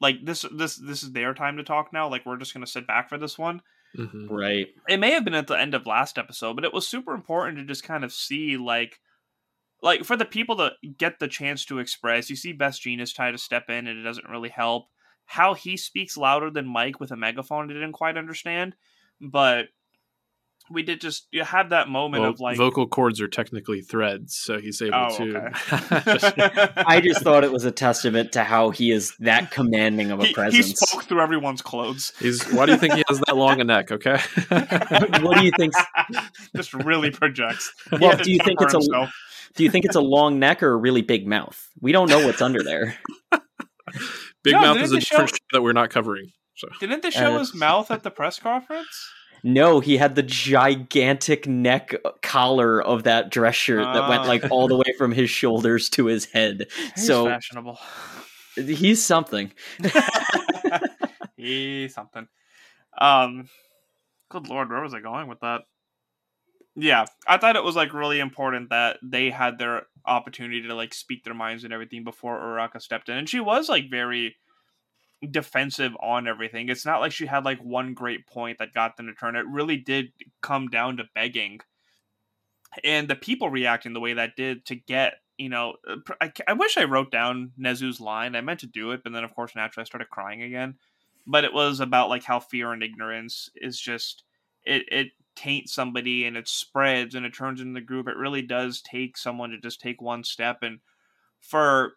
Like 0.00 0.24
this 0.24 0.44
this 0.52 0.76
this 0.76 1.02
is 1.02 1.12
their 1.12 1.34
time 1.34 1.56
to 1.58 1.62
talk 1.62 1.92
now. 1.92 2.08
Like 2.08 2.24
we're 2.24 2.38
just 2.38 2.54
gonna 2.54 2.66
sit 2.66 2.86
back 2.86 3.08
for 3.08 3.18
this 3.18 3.38
one. 3.38 3.62
Mm-hmm. 3.96 4.28
Right. 4.32 4.68
It 4.88 4.98
may 4.98 5.10
have 5.12 5.24
been 5.24 5.34
at 5.34 5.46
the 5.46 5.58
end 5.58 5.74
of 5.74 5.86
last 5.86 6.16
episode, 6.16 6.54
but 6.54 6.64
it 6.64 6.72
was 6.72 6.86
super 6.86 7.14
important 7.14 7.58
to 7.58 7.64
just 7.64 7.82
kind 7.82 8.04
of 8.04 8.12
see 8.12 8.56
like 8.56 9.00
like 9.82 10.04
for 10.04 10.16
the 10.16 10.24
people 10.24 10.56
to 10.56 10.72
get 10.98 11.18
the 11.18 11.28
chance 11.28 11.64
to 11.66 11.78
express. 11.78 12.30
You 12.30 12.36
see 12.36 12.52
Best 12.52 12.82
Jeanist 12.82 13.14
try 13.14 13.30
to 13.30 13.38
step 13.38 13.68
in 13.68 13.86
and 13.86 13.98
it 13.98 14.02
doesn't 14.02 14.28
really 14.28 14.48
help. 14.48 14.88
How 15.24 15.54
he 15.54 15.76
speaks 15.76 16.16
louder 16.16 16.50
than 16.50 16.72
Mic 16.72 16.98
with 16.98 17.12
a 17.12 17.16
megaphone, 17.16 17.70
I 17.70 17.74
didn't 17.74 17.92
quite 17.92 18.16
understand. 18.16 18.74
But 19.20 19.66
we 20.70 20.82
did 20.82 21.00
just 21.00 21.26
you 21.32 21.42
have 21.42 21.70
that 21.70 21.88
moment 21.88 22.22
well, 22.22 22.30
of 22.30 22.40
like 22.40 22.56
vocal 22.56 22.86
cords 22.86 23.20
are 23.20 23.28
technically 23.28 23.80
threads, 23.80 24.36
so 24.36 24.60
he's 24.60 24.80
able 24.80 25.08
oh, 25.10 25.16
to. 25.16 25.36
Okay. 25.36 26.72
I 26.86 27.00
just 27.00 27.22
thought 27.22 27.42
it 27.42 27.52
was 27.52 27.64
a 27.64 27.72
testament 27.72 28.32
to 28.32 28.44
how 28.44 28.70
he 28.70 28.92
is 28.92 29.14
that 29.18 29.50
commanding 29.50 30.12
of 30.12 30.20
a 30.20 30.26
he, 30.26 30.32
presence. 30.32 30.66
He 30.66 30.74
spoke 30.74 31.04
through 31.04 31.20
everyone's 31.20 31.60
clothes. 31.60 32.12
He's. 32.20 32.44
Why 32.52 32.66
do 32.66 32.72
you 32.72 32.78
think 32.78 32.94
he 32.94 33.04
has 33.08 33.20
that 33.26 33.36
long 33.36 33.60
a 33.60 33.64
neck? 33.64 33.90
Okay. 33.90 34.18
what 34.48 35.38
do 35.38 35.44
you 35.44 35.52
think? 35.56 35.74
just 36.56 36.72
really 36.72 37.10
projects. 37.10 37.72
Well, 37.90 38.16
do 38.16 38.30
you 38.30 38.38
think 38.38 38.60
it's 38.60 38.72
himself. 38.72 39.08
a? 39.08 39.12
Do 39.56 39.64
you 39.64 39.70
think 39.70 39.84
it's 39.84 39.96
a 39.96 40.00
long 40.00 40.38
neck 40.38 40.62
or 40.62 40.72
a 40.72 40.76
really 40.76 41.02
big 41.02 41.26
mouth? 41.26 41.68
We 41.80 41.90
don't 41.90 42.08
know 42.08 42.24
what's 42.24 42.40
under 42.40 42.62
there. 42.62 42.96
big 44.44 44.52
no, 44.52 44.60
mouth 44.60 44.76
is 44.76 44.92
a 44.92 45.00
different 45.00 45.30
show 45.30 45.36
that 45.52 45.62
we're 45.62 45.72
not 45.72 45.90
covering. 45.90 46.30
So 46.54 46.68
didn't 46.78 47.02
they 47.02 47.08
uh, 47.08 47.10
show 47.10 47.38
his 47.38 47.54
mouth 47.54 47.90
at 47.90 48.04
the 48.04 48.10
press 48.10 48.38
conference? 48.38 49.10
No, 49.42 49.80
he 49.80 49.96
had 49.96 50.14
the 50.14 50.22
gigantic 50.22 51.46
neck 51.46 51.94
collar 52.22 52.82
of 52.82 53.04
that 53.04 53.30
dress 53.30 53.54
shirt 53.54 53.84
that 53.84 54.08
went 54.08 54.26
like 54.26 54.50
all 54.50 54.68
the 54.68 54.76
way 54.76 54.92
from 54.98 55.12
his 55.12 55.30
shoulders 55.30 55.88
to 55.90 56.06
his 56.06 56.26
head. 56.26 56.66
He's 56.94 57.06
so 57.06 57.26
fashionable. 57.26 57.78
He's 58.54 59.04
something. 59.04 59.52
he's 61.36 61.94
something. 61.94 62.28
Um, 62.98 63.48
good 64.30 64.48
lord, 64.48 64.70
where 64.70 64.82
was 64.82 64.94
I 64.94 65.00
going 65.00 65.28
with 65.28 65.40
that? 65.40 65.62
Yeah, 66.76 67.06
I 67.26 67.36
thought 67.36 67.56
it 67.56 67.64
was 67.64 67.76
like 67.76 67.92
really 67.92 68.20
important 68.20 68.70
that 68.70 68.98
they 69.02 69.30
had 69.30 69.58
their 69.58 69.82
opportunity 70.06 70.62
to 70.62 70.74
like 70.74 70.94
speak 70.94 71.24
their 71.24 71.34
minds 71.34 71.64
and 71.64 71.72
everything 71.72 72.04
before 72.04 72.38
Uraka 72.38 72.80
stepped 72.80 73.08
in, 73.08 73.16
and 73.16 73.28
she 73.28 73.40
was 73.40 73.68
like 73.68 73.90
very 73.90 74.36
defensive 75.28 75.92
on 76.00 76.26
everything. 76.26 76.68
It's 76.68 76.86
not 76.86 77.00
like 77.00 77.12
she 77.12 77.26
had 77.26 77.44
like 77.44 77.62
one 77.62 77.94
great 77.94 78.26
point 78.26 78.58
that 78.58 78.74
got 78.74 78.96
them 78.96 79.06
to 79.06 79.14
turn. 79.14 79.36
It 79.36 79.46
really 79.46 79.76
did 79.76 80.12
come 80.40 80.68
down 80.68 80.96
to 80.96 81.04
begging, 81.14 81.60
and 82.84 83.08
the 83.08 83.16
people 83.16 83.50
reacting 83.50 83.92
the 83.92 84.00
way 84.00 84.14
that 84.14 84.36
did 84.36 84.64
to 84.66 84.74
get 84.74 85.14
you 85.38 85.48
know. 85.48 85.74
Uh, 85.88 85.96
I, 86.20 86.32
I 86.46 86.52
wish 86.52 86.76
I 86.76 86.84
wrote 86.84 87.10
down 87.10 87.52
Nezu's 87.58 88.00
line. 88.00 88.36
I 88.36 88.40
meant 88.40 88.60
to 88.60 88.66
do 88.66 88.92
it, 88.92 89.02
but 89.02 89.12
then 89.12 89.24
of 89.24 89.34
course 89.34 89.56
naturally 89.56 89.82
I 89.82 89.86
started 89.86 90.10
crying 90.10 90.42
again. 90.42 90.76
But 91.26 91.44
it 91.44 91.52
was 91.52 91.80
about 91.80 92.08
like 92.08 92.24
how 92.24 92.40
fear 92.40 92.72
and 92.72 92.82
ignorance 92.82 93.50
is 93.56 93.80
just 93.80 94.24
it 94.64 94.84
it 94.90 95.08
taints 95.36 95.72
somebody 95.72 96.26
and 96.26 96.36
it 96.36 96.48
spreads 96.48 97.14
and 97.14 97.24
it 97.24 97.34
turns 97.34 97.60
into 97.60 97.74
the 97.74 97.80
group. 97.80 98.08
It 98.08 98.16
really 98.16 98.42
does 98.42 98.82
take 98.82 99.16
someone 99.16 99.50
to 99.50 99.58
just 99.58 99.80
take 99.80 100.02
one 100.02 100.24
step 100.24 100.58
and 100.62 100.80
for 101.40 101.94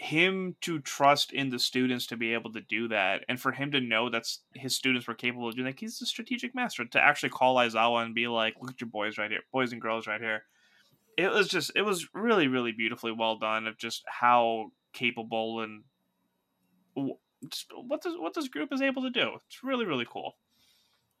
him 0.00 0.56
to 0.62 0.80
trust 0.80 1.30
in 1.30 1.50
the 1.50 1.58
students 1.58 2.06
to 2.06 2.16
be 2.16 2.32
able 2.32 2.50
to 2.50 2.60
do 2.62 2.88
that 2.88 3.22
and 3.28 3.38
for 3.38 3.52
him 3.52 3.70
to 3.70 3.80
know 3.80 4.08
that 4.08 4.24
his 4.54 4.74
students 4.74 5.06
were 5.06 5.14
capable 5.14 5.46
of 5.46 5.54
doing 5.54 5.66
that 5.66 5.78
he's 5.78 6.00
a 6.00 6.06
strategic 6.06 6.54
master. 6.54 6.86
To 6.86 7.00
actually 7.00 7.28
call 7.28 7.56
Aizawa 7.56 8.02
and 8.02 8.14
be 8.14 8.26
like 8.26 8.54
look 8.60 8.70
at 8.70 8.80
your 8.80 8.88
boys 8.88 9.18
right 9.18 9.30
here 9.30 9.40
boys 9.52 9.72
and 9.72 9.80
girls 9.80 10.06
right 10.06 10.20
here. 10.20 10.44
It 11.18 11.30
was 11.30 11.48
just 11.48 11.72
it 11.76 11.82
was 11.82 12.08
really 12.14 12.48
really 12.48 12.72
beautifully 12.72 13.12
well 13.12 13.36
done 13.36 13.66
of 13.66 13.76
just 13.76 14.02
how 14.06 14.72
capable 14.94 15.60
and 15.60 15.82
what 16.94 18.02
this 18.02 18.14
what 18.18 18.34
this 18.34 18.48
group 18.48 18.72
is 18.72 18.80
able 18.80 19.02
to 19.02 19.10
do. 19.10 19.32
It's 19.46 19.62
really 19.62 19.84
really 19.84 20.06
cool. 20.10 20.36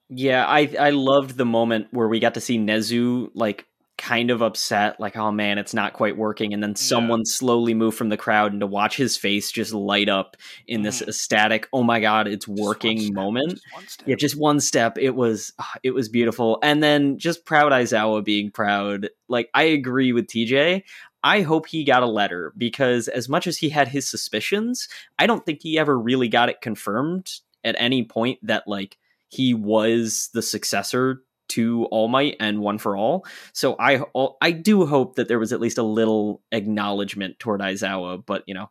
Yeah 0.08 0.46
i 0.46 0.74
i 0.80 0.90
loved 0.90 1.36
the 1.36 1.44
moment 1.44 1.88
where 1.90 2.08
we 2.08 2.18
got 2.18 2.34
to 2.34 2.40
see 2.40 2.58
nezu 2.58 3.30
like 3.34 3.66
kind 4.00 4.30
of 4.30 4.40
upset, 4.40 4.98
like, 4.98 5.14
oh 5.16 5.30
man, 5.30 5.58
it's 5.58 5.74
not 5.74 5.92
quite 5.92 6.16
working. 6.16 6.54
And 6.54 6.62
then 6.62 6.74
someone 6.74 7.20
yeah. 7.20 7.30
slowly 7.30 7.74
moved 7.74 7.98
from 7.98 8.08
the 8.08 8.16
crowd 8.16 8.50
and 8.50 8.60
to 8.60 8.66
watch 8.66 8.96
his 8.96 9.16
face 9.16 9.52
just 9.52 9.74
light 9.74 10.08
up 10.08 10.38
in 10.66 10.82
this 10.82 11.02
mm. 11.02 11.08
ecstatic, 11.08 11.68
oh 11.72 11.82
my 11.82 12.00
God, 12.00 12.26
it's 12.26 12.48
working 12.48 13.12
moment. 13.14 13.60
Just 13.80 14.02
yeah, 14.06 14.16
just 14.16 14.36
one 14.36 14.58
step. 14.58 14.96
It 14.96 15.14
was, 15.14 15.52
ah, 15.58 15.74
it 15.82 15.90
was 15.90 16.08
beautiful. 16.08 16.58
And 16.62 16.82
then 16.82 17.18
just 17.18 17.44
proud 17.44 17.72
Aizawa 17.72 18.24
being 18.24 18.50
proud. 18.50 19.10
Like, 19.28 19.50
I 19.52 19.64
agree 19.64 20.12
with 20.12 20.26
TJ. 20.26 20.82
I 21.22 21.42
hope 21.42 21.66
he 21.66 21.84
got 21.84 22.02
a 22.02 22.06
letter 22.06 22.54
because 22.56 23.06
as 23.06 23.28
much 23.28 23.46
as 23.46 23.58
he 23.58 23.68
had 23.68 23.88
his 23.88 24.08
suspicions, 24.08 24.88
I 25.18 25.26
don't 25.26 25.44
think 25.44 25.60
he 25.62 25.78
ever 25.78 25.98
really 25.98 26.28
got 26.28 26.48
it 26.48 26.62
confirmed 26.62 27.30
at 27.62 27.76
any 27.78 28.04
point 28.04 28.38
that 28.42 28.66
like 28.66 28.96
he 29.28 29.52
was 29.52 30.30
the 30.32 30.40
successor 30.40 31.22
to 31.50 31.84
All 31.86 32.08
Might 32.08 32.36
and 32.40 32.60
One 32.60 32.78
for 32.78 32.96
All. 32.96 33.24
So 33.52 33.76
I 33.78 34.02
I 34.40 34.50
do 34.52 34.86
hope 34.86 35.16
that 35.16 35.28
there 35.28 35.38
was 35.38 35.52
at 35.52 35.60
least 35.60 35.78
a 35.78 35.82
little 35.82 36.42
acknowledgement 36.52 37.38
toward 37.38 37.60
Aizawa, 37.60 38.24
but 38.24 38.44
you 38.46 38.54
know, 38.54 38.70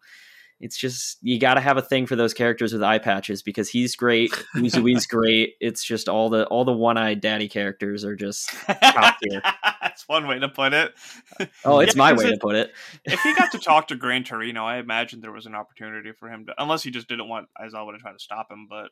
it's 0.59 0.77
just 0.77 1.17
you 1.21 1.39
got 1.39 1.53
to 1.53 1.61
have 1.61 1.77
a 1.77 1.81
thing 1.81 2.05
for 2.05 2.15
those 2.15 2.33
characters 2.33 2.73
with 2.73 2.83
eye 2.83 2.99
patches 2.99 3.41
because 3.41 3.69
he's 3.69 3.95
great, 3.95 4.31
Uzui's 4.55 5.07
great. 5.07 5.55
It's 5.61 5.83
just 5.83 6.09
all 6.09 6.29
the 6.29 6.45
all 6.47 6.65
the 6.65 6.73
one-eyed 6.73 7.21
daddy 7.21 7.47
characters 7.47 8.03
are 8.03 8.15
just 8.15 8.49
top 8.67 9.17
tier. 9.21 9.41
That's 9.81 10.07
one 10.07 10.27
way 10.27 10.39
to 10.39 10.49
put 10.49 10.73
it. 10.73 10.93
Oh, 11.63 11.79
it's 11.79 11.95
yeah, 11.95 11.99
my 11.99 12.13
way 12.13 12.25
it, 12.25 12.31
to 12.31 12.37
put 12.37 12.55
it. 12.55 12.73
if 13.05 13.21
he 13.21 13.33
got 13.35 13.51
to 13.53 13.59
talk 13.63 13.87
to 13.87 13.95
Gran 13.95 14.23
Torino, 14.23 14.65
I 14.65 14.77
imagine 14.77 15.21
there 15.21 15.31
was 15.31 15.45
an 15.45 15.55
opportunity 15.55 16.11
for 16.11 16.29
him 16.29 16.45
to, 16.47 16.53
unless 16.57 16.83
he 16.83 16.91
just 16.91 17.07
didn't 17.07 17.29
want 17.29 17.47
Aizawa 17.59 17.93
to 17.93 17.97
try 17.97 18.11
to 18.11 18.19
stop 18.19 18.51
him. 18.51 18.67
But 18.69 18.91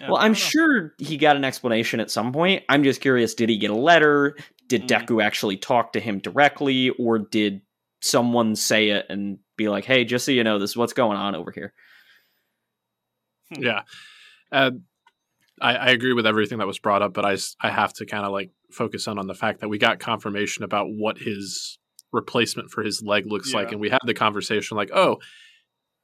well, 0.00 0.16
I'm 0.16 0.34
sure 0.34 0.94
he 0.98 1.16
got 1.16 1.36
an 1.36 1.44
explanation 1.44 2.00
at 2.00 2.10
some 2.10 2.32
point. 2.32 2.64
I'm 2.68 2.84
just 2.84 3.00
curious 3.00 3.34
did 3.34 3.48
he 3.48 3.58
get 3.58 3.70
a 3.70 3.76
letter? 3.76 4.36
Did 4.68 4.82
mm. 4.82 4.88
Deku 4.88 5.22
actually 5.22 5.56
talk 5.56 5.94
to 5.94 6.00
him 6.00 6.18
directly? 6.18 6.90
Or 6.90 7.18
did 7.18 7.62
someone 8.00 8.54
say 8.54 8.90
it 8.90 9.06
and 9.08 9.38
be 9.56 9.68
like, 9.68 9.84
hey, 9.84 10.04
just 10.04 10.24
so 10.24 10.32
you 10.32 10.44
know, 10.44 10.58
this 10.58 10.70
is 10.70 10.76
what's 10.76 10.92
going 10.92 11.16
on 11.16 11.34
over 11.34 11.50
here? 11.50 11.72
Hmm. 13.52 13.62
Yeah. 13.62 13.82
Uh, 14.52 14.70
I, 15.60 15.74
I, 15.74 15.86
agree 15.88 16.12
with 16.12 16.26
everything 16.26 16.58
that 16.58 16.66
was 16.66 16.78
brought 16.78 17.02
up, 17.02 17.12
but 17.12 17.24
I, 17.24 17.36
I 17.60 17.70
have 17.70 17.92
to 17.94 18.06
kind 18.06 18.24
of 18.24 18.32
like 18.32 18.50
focus 18.70 19.08
on 19.08 19.18
on 19.18 19.26
the 19.26 19.34
fact 19.34 19.60
that 19.60 19.68
we 19.68 19.78
got 19.78 19.98
confirmation 19.98 20.64
about 20.64 20.86
what 20.88 21.18
his 21.18 21.78
replacement 22.12 22.70
for 22.70 22.82
his 22.82 23.02
leg 23.02 23.26
looks 23.26 23.52
yeah. 23.52 23.58
like, 23.58 23.72
and 23.72 23.80
we 23.80 23.90
had 23.90 24.00
the 24.04 24.14
conversation 24.14 24.76
like, 24.76 24.90
oh, 24.94 25.18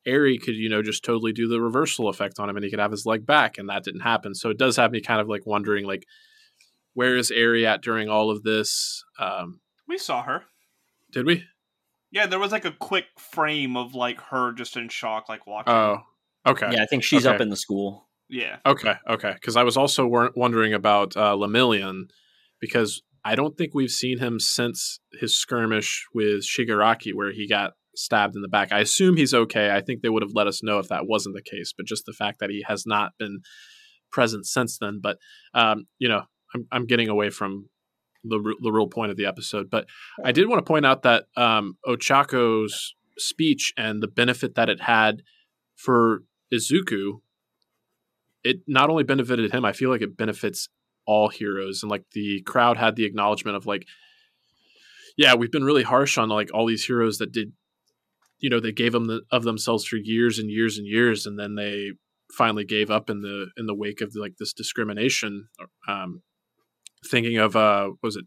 Eri 0.07 0.39
could, 0.39 0.55
you 0.55 0.69
know, 0.69 0.83
just 0.83 1.05
totally 1.05 1.33
do 1.33 1.49
the 1.49 1.61
reversal 1.61 2.09
effect 2.09 2.39
on 2.39 2.49
him 2.49 2.57
and 2.57 2.65
he 2.65 2.71
could 2.71 2.81
have 2.81 2.91
his 2.91 3.07
leg 3.07 3.27
back. 3.27 3.59
And 3.59 3.69
that 3.69 3.85
didn't 3.85 4.01
happen. 4.01 4.35
So 4.35 4.51
it 4.51 4.59
does 4.59 4.77
have 4.77 4.91
me 4.91 5.01
kind 5.01 5.21
of 5.21 5.29
like 5.29 5.47
wondering, 5.47 5.87
like, 5.87 6.07
where 6.95 7.17
is 7.17 7.31
Eri 7.31 7.67
at 7.67 7.83
during 7.83 8.09
all 8.09 8.31
of 8.31 8.43
this? 8.43 9.05
Um, 9.19 9.61
we 9.89 9.99
saw 9.99 10.23
her. 10.23 10.45
Did 11.13 11.27
we? 11.27 11.45
Yeah, 12.11 12.27
there 12.27 12.39
was 12.39 12.53
like 12.53 12.65
a 12.65 12.71
quick 12.71 13.07
frame 13.19 13.77
of 13.77 13.95
like 13.95 14.21
her 14.21 14.53
just 14.53 14.77
in 14.77 14.89
shock, 14.89 15.29
like 15.29 15.47
watching. 15.47 15.73
Oh, 15.73 15.99
okay. 16.47 16.71
Yeah, 16.73 16.83
I 16.83 16.87
think 16.87 17.03
she's 17.03 17.27
okay. 17.27 17.35
up 17.35 17.41
in 17.41 17.49
the 17.49 17.57
school. 17.57 18.09
Yeah. 18.29 18.57
Okay, 18.65 18.95
okay. 19.09 19.33
Because 19.35 19.57
I 19.57 19.65
was 19.65 19.77
also 19.77 20.07
wondering 20.35 20.73
about 20.73 21.17
uh, 21.17 21.35
Lemillion 21.35 22.05
because 22.61 23.03
I 23.25 23.35
don't 23.35 23.57
think 23.57 23.75
we've 23.75 23.91
seen 23.91 24.19
him 24.19 24.39
since 24.39 25.01
his 25.21 25.35
skirmish 25.35 26.07
with 26.15 26.43
Shigaraki, 26.43 27.15
where 27.15 27.33
he 27.33 27.49
got 27.49 27.73
stabbed 27.95 28.37
in 28.37 28.43
the 28.43 28.49
back. 28.49 28.73
I 28.73 28.81
assume 28.81 29.17
he's 29.17 29.35
okay. 29.35 29.71
I 29.71 29.81
think 29.81 30.03
they 30.03 30.09
would 30.09 30.23
have 30.23 30.35
let 30.35 30.47
us 30.47 30.63
know 30.63 30.79
if 30.79 30.89
that 30.89 31.07
wasn't 31.07 31.35
the 31.35 31.43
case, 31.43 31.73
but 31.77 31.87
just 31.87 32.07
the 32.07 32.13
fact 32.13 32.41
that 32.41 32.51
he 32.51 32.65
has 32.67 32.87
not 32.87 33.13
been 33.19 33.41
present 34.11 34.47
since 34.47 34.79
then. 34.79 35.01
But 35.03 35.19
um, 35.55 35.87
you 35.99 36.09
know, 36.09 36.23
I'm, 36.55 36.67
I'm 36.73 36.87
getting 36.87 37.09
away 37.09 37.31
from 37.31 37.69
the 38.23 38.55
the 38.63 38.73
real 38.73 38.89
point 38.89 39.11
of 39.11 39.17
the 39.17 39.27
episode. 39.27 39.71
But 39.71 39.87
I 40.25 40.33
did 40.33 40.49
want 40.49 40.65
to 40.65 40.69
point 40.69 40.87
out 40.87 41.03
that 41.03 41.25
um, 41.37 41.77
Ochako's 41.87 42.95
speech 43.19 43.73
and 43.77 44.03
the 44.03 44.09
benefit 44.09 44.55
that 44.55 44.69
it 44.69 44.81
had 44.83 45.23
for 45.77 46.23
Izuku, 46.53 47.21
it 48.43 48.59
not 48.67 48.91
only 48.91 49.05
benefited 49.05 49.53
him. 49.53 49.65
I 49.65 49.73
feel 49.73 49.91
like 49.91 50.03
it 50.03 50.17
benefits 50.17 50.69
all 51.07 51.29
heroes, 51.29 51.83
and 51.83 51.91
like 51.91 52.05
the 52.13 52.43
crowd 52.43 52.77
had 52.77 52.97
the 52.97 53.05
acknowledgement 53.05 53.57
of 53.57 53.67
like 53.67 53.87
yeah, 55.17 55.35
we've 55.35 55.53
been 55.53 55.65
really 55.65 55.83
harsh 55.83 56.19
on 56.19 56.29
like 56.29 56.51
all 56.53 56.67
these 56.67 56.85
heroes 56.85 57.19
that 57.19 57.33
did 57.33 57.53
you 58.39 58.51
know 58.51 58.61
they 58.61 58.73
gave 58.73 58.93
them 58.93 59.07
the, 59.07 59.23
of 59.31 59.45
themselves 59.45 59.85
for 59.85 59.97
years 59.97 60.39
and 60.39 60.51
years 60.51 60.79
and 60.79 60.87
years, 60.87 61.27
and 61.27 61.39
then 61.39 61.55
they 61.55 61.93
finally 62.33 62.65
gave 62.65 62.91
up 62.91 63.11
in 63.11 63.21
the 63.21 63.47
in 63.57 63.67
the 63.67 63.75
wake 63.75 64.01
of 64.01 64.15
like 64.15 64.37
this 64.39 64.53
discrimination. 64.53 65.49
Um, 65.89 66.23
thinking 67.07 67.39
of 67.39 67.57
uh, 67.57 67.91
was 68.03 68.17
it 68.17 68.25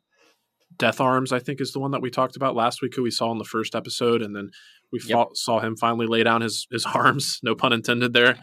Death 0.77 1.01
Arms? 1.01 1.31
I 1.31 1.39
think 1.39 1.61
is 1.61 1.71
the 1.71 1.79
one 1.79 1.91
that 1.91 2.01
we 2.01 2.09
talked 2.09 2.35
about 2.35 2.55
last 2.55 2.81
week, 2.81 2.93
who 2.95 3.03
we 3.03 3.11
saw 3.11 3.31
in 3.31 3.37
the 3.37 3.43
first 3.43 3.75
episode, 3.75 4.21
and 4.21 4.35
then 4.35 4.49
we 4.91 4.99
yep. 4.99 5.11
fought, 5.11 5.37
saw 5.37 5.59
him 5.59 5.75
finally 5.75 6.07
lay 6.07 6.23
down 6.23 6.41
his 6.41 6.67
his 6.71 6.85
arms, 6.93 7.39
no 7.43 7.55
pun 7.55 7.73
intended 7.73 8.13
there, 8.13 8.37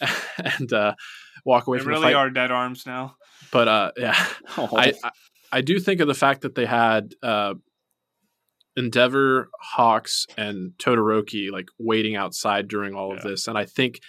and 0.58 0.72
uh, 0.72 0.94
walk 1.44 1.66
away 1.66 1.78
they 1.78 1.84
from 1.84 1.92
really 1.92 2.00
the 2.00 2.06
fight. 2.08 2.14
are 2.14 2.30
dead 2.30 2.50
arms 2.50 2.86
now. 2.86 3.16
But 3.50 3.68
uh, 3.68 3.92
yeah, 3.96 4.26
oh. 4.56 4.70
I, 4.76 4.94
I, 5.04 5.10
I 5.52 5.60
do 5.60 5.78
think 5.78 6.00
of 6.00 6.08
the 6.08 6.14
fact 6.14 6.42
that 6.42 6.54
they 6.54 6.66
had 6.66 7.14
uh, 7.22 7.54
Endeavor, 8.76 9.48
Hawks, 9.60 10.26
and 10.36 10.72
Todoroki 10.78 11.50
like 11.50 11.68
waiting 11.78 12.16
outside 12.16 12.68
during 12.68 12.94
all 12.94 13.10
yeah. 13.10 13.16
of 13.16 13.22
this, 13.22 13.46
and 13.48 13.58
I 13.58 13.64
think 13.64 14.00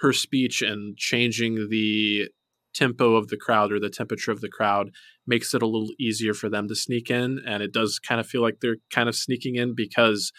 her 0.00 0.12
speech 0.12 0.62
and 0.62 0.96
changing 0.96 1.68
the 1.70 2.28
tempo 2.74 3.16
of 3.16 3.28
the 3.28 3.36
crowd 3.36 3.72
or 3.72 3.80
the 3.80 3.88
temperature 3.88 4.30
of 4.30 4.42
the 4.42 4.50
crowd 4.50 4.90
makes 5.26 5.54
it 5.54 5.62
a 5.62 5.66
little 5.66 5.88
easier 5.98 6.34
for 6.34 6.50
them 6.50 6.68
to 6.68 6.74
sneak 6.74 7.10
in, 7.10 7.40
and 7.46 7.62
it 7.62 7.72
does 7.72 7.98
kind 7.98 8.20
of 8.20 8.26
feel 8.26 8.42
like 8.42 8.60
they're 8.60 8.76
kind 8.90 9.08
of 9.08 9.16
sneaking 9.16 9.56
in 9.56 9.74
because 9.74 10.32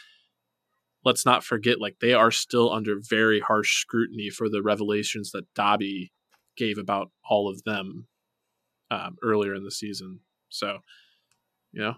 let's 1.04 1.26
not 1.26 1.44
forget 1.44 1.82
like 1.82 1.96
they 2.00 2.14
are 2.14 2.32
still 2.32 2.72
under 2.72 2.96
very 3.00 3.40
harsh 3.40 3.82
scrutiny 3.82 4.30
for 4.30 4.50
the 4.50 4.62
revelations 4.62 5.32
that 5.32 5.46
Dabi 5.58 6.10
gave 6.58 6.78
about 6.78 7.12
all 7.30 7.50
of 7.50 7.64
them 7.64 8.08
um, 8.92 9.16
earlier 9.24 9.54
in 9.54 9.64
the 9.64 9.72
season. 9.72 10.20
So, 10.50 10.80
you 11.72 11.82
know, 11.82 11.96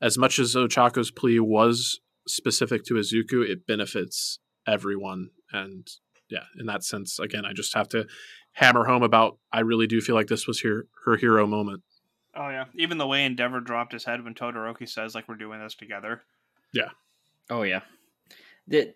as 0.00 0.16
much 0.18 0.38
as 0.38 0.54
Ochako's 0.54 1.10
plea 1.10 1.40
was 1.40 2.00
specific 2.26 2.84
to 2.84 2.94
Izuku, 2.94 3.48
it 3.48 3.66
benefits 3.66 4.38
everyone. 4.66 5.30
And 5.52 5.88
yeah, 6.28 6.44
in 6.58 6.66
that 6.66 6.84
sense, 6.84 7.18
again, 7.18 7.44
I 7.44 7.52
just 7.52 7.74
have 7.74 7.88
to 7.90 8.06
hammer 8.52 8.84
home 8.84 9.02
about 9.02 9.38
I 9.52 9.60
really 9.60 9.86
do 9.86 10.00
feel 10.00 10.14
like 10.14 10.26
this 10.26 10.46
was 10.46 10.62
her 10.62 10.86
her 11.04 11.16
hero 11.16 11.46
moment. 11.46 11.82
Oh 12.34 12.48
yeah, 12.48 12.66
even 12.74 12.98
the 12.98 13.06
way 13.06 13.24
Endeavor 13.24 13.60
dropped 13.60 13.92
his 13.92 14.04
head 14.04 14.24
when 14.24 14.34
Todoroki 14.34 14.88
says 14.88 15.14
like 15.14 15.28
we're 15.28 15.36
doing 15.36 15.60
this 15.60 15.74
together. 15.74 16.22
Yeah. 16.72 16.90
Oh 17.48 17.62
yeah. 17.62 17.80
That 18.68 18.94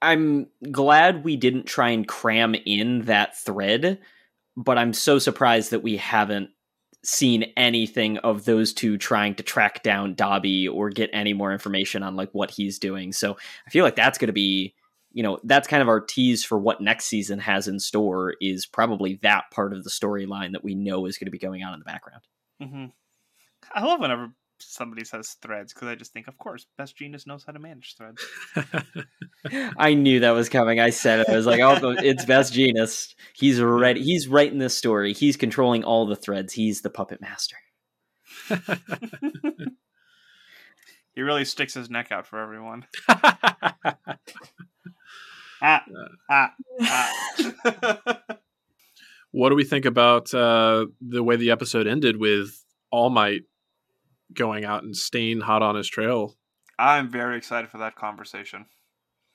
I'm 0.00 0.48
glad 0.70 1.24
we 1.24 1.36
didn't 1.36 1.66
try 1.66 1.90
and 1.90 2.06
cram 2.06 2.54
in 2.54 3.02
that 3.02 3.36
thread, 3.36 3.98
but 4.56 4.78
I'm 4.78 4.92
so 4.92 5.18
surprised 5.18 5.70
that 5.70 5.82
we 5.82 5.96
haven't 5.96 6.50
seen 7.04 7.52
anything 7.56 8.18
of 8.18 8.44
those 8.44 8.72
two 8.72 8.96
trying 8.96 9.34
to 9.36 9.42
track 9.42 9.82
down 9.82 10.14
Dabi 10.14 10.72
or 10.72 10.90
get 10.90 11.10
any 11.12 11.32
more 11.32 11.52
information 11.52 12.02
on 12.02 12.16
like 12.16 12.30
what 12.32 12.50
he's 12.50 12.78
doing. 12.78 13.12
So 13.12 13.36
I 13.66 13.70
feel 13.70 13.84
like 13.84 13.96
that's 13.96 14.18
going 14.18 14.28
to 14.28 14.32
be, 14.32 14.74
you 15.12 15.22
know, 15.22 15.38
that's 15.44 15.68
kind 15.68 15.82
of 15.82 15.88
our 15.88 16.00
tease 16.00 16.44
for 16.44 16.58
what 16.58 16.80
next 16.80 17.06
season 17.06 17.38
has 17.38 17.68
in 17.68 17.78
store 17.78 18.34
is 18.40 18.66
probably 18.66 19.18
that 19.22 19.44
part 19.52 19.72
of 19.72 19.84
the 19.84 19.90
storyline 19.90 20.52
that 20.52 20.64
we 20.64 20.74
know 20.74 21.06
is 21.06 21.18
going 21.18 21.26
to 21.26 21.30
be 21.30 21.38
going 21.38 21.62
on 21.62 21.74
in 21.74 21.78
the 21.78 21.84
background. 21.84 22.22
Mm-hmm. 22.62 22.86
I 23.72 23.84
love 23.84 24.00
whenever 24.00 24.32
somebody 24.58 25.04
says 25.04 25.36
threads 25.42 25.72
because 25.72 25.88
I 25.88 25.94
just 25.94 26.12
think, 26.12 26.28
of 26.28 26.38
course, 26.38 26.66
Best 26.78 26.98
Jeanist 26.98 27.26
knows 27.26 27.44
how 27.44 27.52
to 27.52 27.58
manage 27.58 27.96
threads. 27.96 28.24
I 29.76 29.94
knew 29.94 30.20
that 30.20 30.30
was 30.30 30.48
coming. 30.48 30.80
I 30.80 30.90
said 30.90 31.20
it. 31.20 31.28
I 31.28 31.36
was 31.36 31.46
like, 31.46 31.60
"Oh, 31.60 31.94
it's 31.98 32.24
Best 32.24 32.52
Jeanist. 32.52 33.14
He's 33.34 33.60
ready. 33.60 34.02
He's 34.02 34.28
writing 34.28 34.58
this 34.58 34.76
story. 34.76 35.12
He's 35.12 35.36
controlling 35.36 35.84
all 35.84 36.06
the 36.06 36.16
threads. 36.16 36.52
He's 36.52 36.82
the 36.82 36.90
puppet 36.90 37.20
master." 37.20 37.56
he 41.14 41.22
really 41.22 41.44
sticks 41.44 41.74
his 41.74 41.90
neck 41.90 42.10
out 42.12 42.26
for 42.26 42.38
everyone. 42.40 42.86
ah, 43.08 43.76
ah, 46.30 46.52
ah. 46.80 48.22
what 49.30 49.50
do 49.50 49.56
we 49.56 49.64
think 49.64 49.84
about 49.84 50.32
uh, 50.34 50.86
the 51.00 51.22
way 51.22 51.36
the 51.36 51.50
episode 51.50 51.86
ended 51.86 52.16
with 52.16 52.64
All 52.90 53.10
Might 53.10 53.42
going 54.32 54.64
out 54.64 54.82
and 54.82 54.96
staying 54.96 55.40
hot 55.40 55.62
on 55.62 55.74
his 55.74 55.88
trail. 55.88 56.36
I'm 56.78 57.10
very 57.10 57.36
excited 57.36 57.70
for 57.70 57.78
that 57.78 57.96
conversation. 57.96 58.66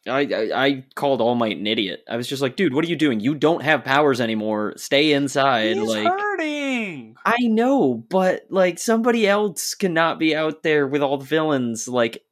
I, 0.08 0.22
I, 0.22 0.66
I 0.66 0.86
called 0.96 1.22
All 1.22 1.36
Might 1.36 1.58
an 1.58 1.68
idiot. 1.68 2.04
I 2.10 2.16
was 2.16 2.28
just 2.28 2.42
like, 2.42 2.56
dude, 2.56 2.74
what 2.74 2.86
are 2.86 2.88
you 2.88 2.96
doing? 2.96 3.20
You 3.20 3.36
don't 3.36 3.64
have 3.64 3.84
powers 3.84 4.22
anymore. 4.22 4.74
Stay 4.78 5.12
inside. 5.12 5.78
He's 5.78 5.88
like 5.88 6.08
hurting. 6.08 7.16
I 7.26 7.38
know, 7.42 7.94
but 8.10 8.46
like 8.50 8.80
somebody 8.80 9.28
else 9.28 9.76
cannot 9.76 10.20
be 10.20 10.36
out 10.36 10.64
there 10.64 10.88
with 10.88 11.02
all 11.02 11.18
the 11.18 11.26
villains. 11.26 11.88
Like, 11.88 12.24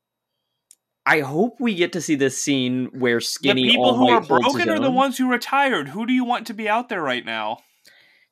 I 1.05 1.19
hope 1.21 1.59
we 1.59 1.75
get 1.75 1.93
to 1.93 2.01
see 2.01 2.15
this 2.15 2.41
scene 2.41 2.89
where 2.93 3.19
Skinny. 3.19 3.63
The 3.63 3.69
people 3.71 3.85
all 3.85 3.95
who 3.95 4.05
Might 4.07 4.13
are 4.13 4.39
broken 4.39 4.69
are 4.69 4.79
the 4.79 4.91
ones 4.91 5.17
who 5.17 5.29
retired. 5.29 5.89
Who 5.89 6.05
do 6.05 6.13
you 6.13 6.23
want 6.23 6.47
to 6.47 6.53
be 6.53 6.69
out 6.69 6.89
there 6.89 7.01
right 7.01 7.25
now? 7.25 7.59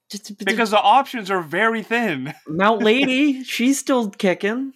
Just 0.10 0.38
because 0.46 0.72
the 0.72 0.80
options 0.80 1.32
are 1.32 1.42
very 1.42 1.82
thin. 1.82 2.34
Mount 2.48 2.84
Lady, 2.84 3.44
she's 3.44 3.80
still 3.80 4.10
kicking. 4.10 4.74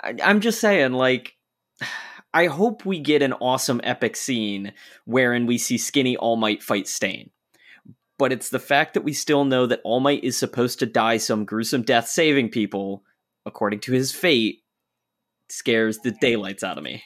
I, 0.00 0.14
I'm 0.22 0.40
just 0.40 0.60
saying, 0.60 0.92
like, 0.92 1.34
I 2.34 2.46
hope 2.46 2.84
we 2.84 2.98
get 2.98 3.22
an 3.22 3.32
awesome 3.34 3.80
epic 3.84 4.16
scene 4.16 4.72
wherein 5.04 5.46
we 5.46 5.56
see 5.56 5.78
Skinny 5.78 6.16
All 6.16 6.36
Might 6.36 6.62
fight 6.62 6.88
Stain. 6.88 7.30
But 8.18 8.32
it's 8.32 8.50
the 8.50 8.60
fact 8.60 8.94
that 8.94 9.02
we 9.02 9.12
still 9.12 9.44
know 9.44 9.66
that 9.66 9.80
All 9.84 10.00
Might 10.00 10.24
is 10.24 10.36
supposed 10.36 10.78
to 10.80 10.86
die 10.86 11.16
some 11.16 11.44
gruesome 11.44 11.82
death 11.82 12.08
saving 12.08 12.50
people, 12.50 13.04
according 13.46 13.80
to 13.80 13.92
his 13.92 14.12
fate, 14.12 14.62
scares 15.48 15.98
the 15.98 16.12
daylights 16.12 16.64
out 16.64 16.78
of 16.78 16.84
me. 16.84 17.02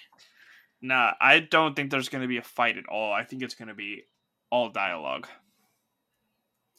Nah, 0.80 1.12
I 1.20 1.40
don't 1.40 1.74
think 1.74 1.90
there's 1.90 2.08
going 2.08 2.22
to 2.22 2.28
be 2.28 2.36
a 2.36 2.42
fight 2.42 2.78
at 2.78 2.88
all. 2.88 3.12
I 3.12 3.24
think 3.24 3.42
it's 3.42 3.54
going 3.54 3.68
to 3.68 3.74
be 3.74 4.04
all 4.50 4.70
dialogue. 4.70 5.26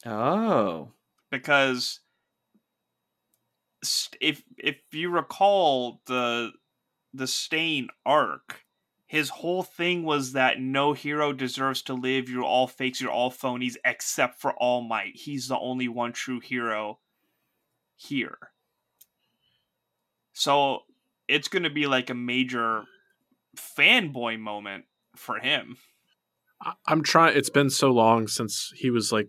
Oh. 0.06 0.92
Because 1.30 2.00
if 4.20 4.42
if 4.58 4.76
you 4.92 5.10
recall 5.10 6.00
the 6.06 6.52
the 7.12 7.26
Stain 7.26 7.88
arc, 8.04 8.64
his 9.06 9.28
whole 9.28 9.62
thing 9.62 10.04
was 10.04 10.32
that 10.32 10.60
no 10.60 10.92
hero 10.92 11.32
deserves 11.32 11.82
to 11.82 11.94
live. 11.94 12.28
You're 12.28 12.44
all 12.44 12.68
fakes. 12.68 13.00
You're 13.00 13.10
all 13.10 13.30
phonies, 13.30 13.76
except 13.84 14.40
for 14.40 14.52
All 14.52 14.82
Might. 14.82 15.16
He's 15.16 15.48
the 15.48 15.58
only 15.58 15.88
one 15.88 16.12
true 16.12 16.40
hero 16.40 17.00
here. 17.96 18.38
So 20.32 20.82
it's 21.26 21.48
going 21.48 21.64
to 21.64 21.70
be 21.70 21.86
like 21.86 22.08
a 22.08 22.14
major 22.14 22.84
fanboy 23.56 24.38
moment 24.38 24.84
for 25.16 25.38
him. 25.40 25.76
I'm 26.86 27.02
trying. 27.02 27.36
It's 27.36 27.50
been 27.50 27.70
so 27.70 27.90
long 27.90 28.28
since 28.28 28.72
he 28.76 28.90
was 28.90 29.12
like, 29.12 29.28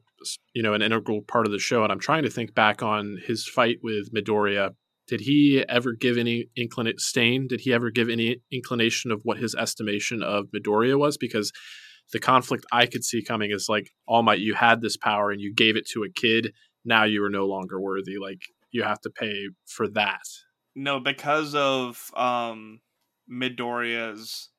you 0.54 0.62
know, 0.62 0.74
an 0.74 0.82
integral 0.82 1.22
part 1.22 1.46
of 1.46 1.52
the 1.52 1.60
show, 1.60 1.84
and 1.84 1.92
I'm 1.92 2.00
trying 2.00 2.24
to 2.24 2.30
think 2.30 2.54
back 2.54 2.84
on 2.84 3.18
his 3.26 3.48
fight 3.48 3.78
with 3.82 4.14
Midoriya. 4.14 4.72
Did 5.08 5.22
he 5.22 5.64
ever 5.68 5.94
give 5.94 6.18
any 6.18 6.50
inclination? 6.56 7.00
Stain? 7.00 7.48
Did 7.48 7.62
he 7.62 7.74
ever 7.74 7.90
give 7.90 8.10
any 8.10 8.42
inclination 8.52 9.12
of 9.12 9.22
what 9.24 9.38
his 9.38 9.56
estimation 9.56 10.22
of 10.24 10.48
Midoriya 10.56 10.98
was? 10.98 11.18
Because 11.18 11.52
the 12.12 12.20
conflict 12.20 12.66
I 12.72 12.86
could 12.86 13.04
see 13.04 13.24
coming 13.24 13.52
is 13.52 13.68
like, 13.70 13.92
All 14.08 14.24
Might, 14.24 14.40
you 14.40 14.54
had 14.54 14.82
this 14.82 14.98
power 14.98 15.32
and 15.32 15.42
you 15.42 15.54
gave 15.54 15.76
it 15.76 15.88
to 15.90 16.04
a 16.04 16.10
kid. 16.10 16.54
Now 16.84 17.04
you 17.04 17.24
are 17.24 17.30
no 17.30 17.46
longer 17.46 17.80
worthy. 17.80 18.18
Like 18.18 18.44
you 18.72 18.84
have 18.84 19.02
to 19.02 19.10
pay 19.10 19.50
for 19.66 19.88
that. 19.90 20.24
No, 20.76 21.00
because 21.00 21.56
of 21.56 22.12
um 22.16 22.82
Midoriya's 23.32 24.50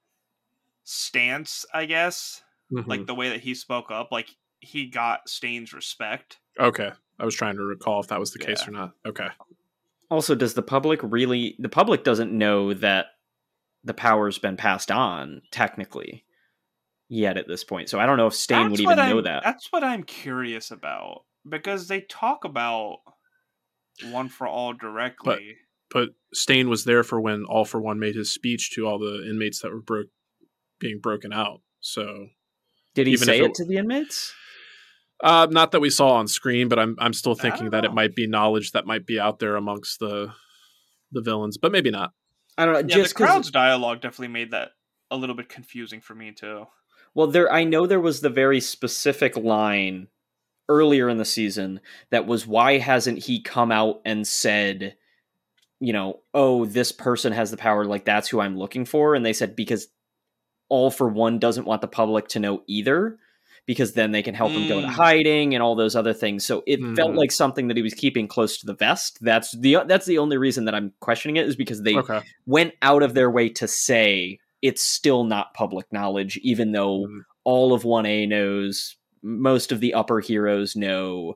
stance, 0.84 1.64
I 1.72 1.86
guess 1.86 2.42
mm-hmm. 2.72 2.88
like 2.88 3.06
the 3.06 3.14
way 3.14 3.30
that 3.30 3.40
he 3.40 3.54
spoke 3.54 3.90
up, 3.90 4.10
like 4.10 4.30
he 4.60 4.86
got 4.86 5.28
Stain's 5.28 5.72
respect. 5.72 6.38
Okay. 6.58 6.90
I 7.18 7.24
was 7.24 7.34
trying 7.34 7.56
to 7.56 7.62
recall 7.62 8.00
if 8.00 8.08
that 8.08 8.20
was 8.20 8.32
the 8.32 8.40
yeah. 8.40 8.46
case 8.46 8.66
or 8.66 8.70
not. 8.72 8.92
Okay. 9.06 9.28
Also, 10.10 10.34
does 10.34 10.54
the 10.54 10.62
public 10.62 11.00
really 11.02 11.56
the 11.58 11.68
public 11.68 12.04
doesn't 12.04 12.32
know 12.32 12.74
that 12.74 13.06
the 13.84 13.94
power's 13.94 14.38
been 14.38 14.56
passed 14.56 14.90
on 14.90 15.42
technically 15.50 16.24
yet 17.08 17.36
at 17.36 17.48
this 17.48 17.64
point. 17.64 17.88
So 17.88 17.98
I 17.98 18.06
don't 18.06 18.16
know 18.16 18.26
if 18.26 18.34
Stain 18.34 18.70
that's 18.70 18.70
would 18.70 18.80
even 18.80 18.96
know 18.96 19.20
that. 19.20 19.42
That's 19.44 19.70
what 19.70 19.84
I'm 19.84 20.02
curious 20.02 20.70
about 20.70 21.24
because 21.48 21.88
they 21.88 22.00
talk 22.00 22.44
about 22.44 22.98
one 24.10 24.28
for 24.28 24.46
all 24.46 24.72
directly. 24.72 25.56
But, 25.90 26.08
but 26.08 26.08
Stain 26.32 26.68
was 26.68 26.84
there 26.84 27.02
for 27.02 27.20
when 27.20 27.44
All 27.44 27.64
for 27.64 27.80
One 27.80 27.98
made 27.98 28.14
his 28.14 28.32
speech 28.32 28.70
to 28.74 28.86
all 28.86 28.98
the 28.98 29.28
inmates 29.28 29.60
that 29.60 29.72
were 29.72 29.82
broke 29.82 30.08
being 30.80 31.00
broken 31.00 31.32
out. 31.32 31.60
So 31.80 32.28
did 32.94 33.06
he 33.06 33.16
say 33.16 33.40
it, 33.40 33.46
it, 33.46 33.54
to 33.54 33.64
the 33.64 33.78
inmates? 33.78 34.34
Uh, 35.22 35.46
not 35.50 35.70
that 35.72 35.80
we 35.80 35.90
saw 35.90 36.14
on 36.14 36.26
screen, 36.26 36.68
but 36.68 36.78
I'm 36.78 36.96
I'm 36.98 37.12
still 37.12 37.34
thinking 37.34 37.70
that 37.70 37.84
it 37.84 37.94
might 37.94 38.14
be 38.14 38.26
knowledge 38.26 38.72
that 38.72 38.86
might 38.86 39.06
be 39.06 39.20
out 39.20 39.38
there 39.38 39.56
amongst 39.56 40.00
the 40.00 40.32
the 41.12 41.22
villains, 41.22 41.58
but 41.58 41.72
maybe 41.72 41.90
not. 41.90 42.12
I 42.58 42.64
don't 42.64 42.74
know. 42.74 42.80
Yeah, 42.80 43.02
just 43.02 43.16
the 43.16 43.24
crowd's 43.24 43.50
dialogue 43.50 44.00
definitely 44.00 44.28
made 44.28 44.50
that 44.50 44.70
a 45.10 45.16
little 45.16 45.36
bit 45.36 45.48
confusing 45.48 46.00
for 46.00 46.14
me 46.14 46.32
too. 46.32 46.66
Well, 47.14 47.28
there 47.28 47.52
I 47.52 47.64
know 47.64 47.86
there 47.86 48.00
was 48.00 48.20
the 48.20 48.30
very 48.30 48.60
specific 48.60 49.36
line 49.36 50.08
earlier 50.68 51.08
in 51.08 51.18
the 51.18 51.24
season 51.24 51.80
that 52.10 52.26
was 52.26 52.46
why 52.46 52.78
hasn't 52.78 53.24
he 53.24 53.40
come 53.40 53.70
out 53.70 54.00
and 54.04 54.26
said, 54.26 54.96
you 55.80 55.92
know, 55.92 56.20
oh, 56.34 56.64
this 56.64 56.90
person 56.90 57.32
has 57.32 57.50
the 57.50 57.56
power, 57.56 57.84
like 57.84 58.04
that's 58.04 58.28
who 58.28 58.40
I'm 58.40 58.58
looking 58.58 58.84
for, 58.84 59.14
and 59.14 59.24
they 59.24 59.32
said 59.32 59.54
because 59.54 59.88
all 60.72 60.90
for 60.90 61.06
one 61.06 61.38
doesn't 61.38 61.66
want 61.66 61.82
the 61.82 61.86
public 61.86 62.28
to 62.28 62.40
know 62.40 62.62
either 62.66 63.18
because 63.66 63.92
then 63.92 64.10
they 64.10 64.22
can 64.22 64.34
help 64.34 64.50
mm. 64.50 64.62
him 64.62 64.68
go 64.68 64.80
to 64.80 64.86
mm. 64.86 64.90
hiding 64.90 65.54
and 65.54 65.62
all 65.62 65.76
those 65.76 65.94
other 65.94 66.14
things. 66.14 66.46
So 66.46 66.62
it 66.66 66.80
mm. 66.80 66.96
felt 66.96 67.14
like 67.14 67.30
something 67.30 67.68
that 67.68 67.76
he 67.76 67.82
was 67.82 67.92
keeping 67.92 68.26
close 68.26 68.56
to 68.58 68.66
the 68.66 68.74
vest. 68.74 69.18
That's 69.20 69.52
the 69.52 69.84
that's 69.86 70.06
the 70.06 70.16
only 70.16 70.38
reason 70.38 70.64
that 70.64 70.74
I'm 70.74 70.94
questioning 71.00 71.36
it 71.36 71.46
is 71.46 71.56
because 71.56 71.82
they 71.82 71.96
okay. 71.96 72.22
went 72.46 72.72
out 72.80 73.02
of 73.02 73.12
their 73.12 73.30
way 73.30 73.50
to 73.50 73.68
say 73.68 74.38
it's 74.62 74.82
still 74.82 75.24
not 75.24 75.52
public 75.52 75.92
knowledge, 75.92 76.38
even 76.38 76.72
though 76.72 77.06
mm. 77.06 77.20
all 77.44 77.74
of 77.74 77.82
1A 77.82 78.26
knows, 78.28 78.96
most 79.22 79.72
of 79.72 79.80
the 79.80 79.92
upper 79.92 80.20
heroes 80.20 80.74
know. 80.74 81.34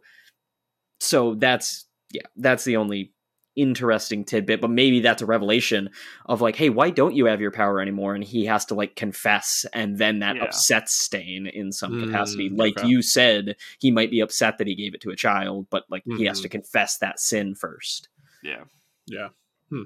So 0.98 1.34
that's 1.34 1.84
yeah, 2.10 2.22
that's 2.36 2.64
the 2.64 2.78
only 2.78 3.12
interesting 3.56 4.24
tidbit, 4.24 4.60
but 4.60 4.70
maybe 4.70 5.00
that's 5.00 5.22
a 5.22 5.26
revelation 5.26 5.90
of 6.26 6.40
like, 6.40 6.56
hey, 6.56 6.68
why 6.68 6.90
don't 6.90 7.14
you 7.14 7.26
have 7.26 7.40
your 7.40 7.50
power 7.50 7.80
anymore? 7.80 8.14
And 8.14 8.22
he 8.22 8.46
has 8.46 8.64
to 8.66 8.74
like 8.74 8.94
confess, 8.94 9.64
and 9.72 9.98
then 9.98 10.20
that 10.20 10.36
yeah. 10.36 10.44
upsets 10.44 10.92
Stain 10.92 11.46
in 11.46 11.72
some 11.72 11.92
mm, 11.92 12.04
capacity. 12.04 12.50
Like 12.50 12.78
okay. 12.78 12.88
you 12.88 13.02
said, 13.02 13.56
he 13.78 13.90
might 13.90 14.10
be 14.10 14.20
upset 14.20 14.58
that 14.58 14.66
he 14.66 14.74
gave 14.74 14.94
it 14.94 15.00
to 15.02 15.10
a 15.10 15.16
child, 15.16 15.66
but 15.70 15.84
like 15.90 16.04
mm-hmm. 16.04 16.18
he 16.18 16.26
has 16.26 16.40
to 16.40 16.48
mm-hmm. 16.48 16.52
confess 16.52 16.98
that 16.98 17.18
sin 17.18 17.54
first. 17.54 18.08
Yeah. 18.42 18.64
Yeah. 19.06 19.28
Hmm. 19.70 19.84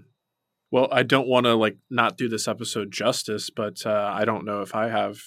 Well, 0.70 0.88
I 0.92 1.02
don't 1.02 1.26
want 1.26 1.46
to 1.46 1.54
like 1.54 1.78
not 1.90 2.16
do 2.16 2.28
this 2.28 2.46
episode 2.46 2.90
justice, 2.90 3.50
but 3.50 3.84
uh, 3.84 4.12
I 4.14 4.24
don't 4.24 4.44
know 4.44 4.62
if 4.62 4.74
I 4.74 4.88
have 4.88 5.18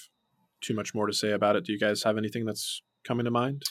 too 0.60 0.74
much 0.74 0.94
more 0.94 1.06
to 1.06 1.12
say 1.12 1.32
about 1.32 1.56
it. 1.56 1.64
Do 1.64 1.72
you 1.72 1.78
guys 1.78 2.02
have 2.04 2.16
anything 2.16 2.46
that's 2.46 2.82
coming 3.04 3.24
to 3.24 3.30
mind? 3.30 3.62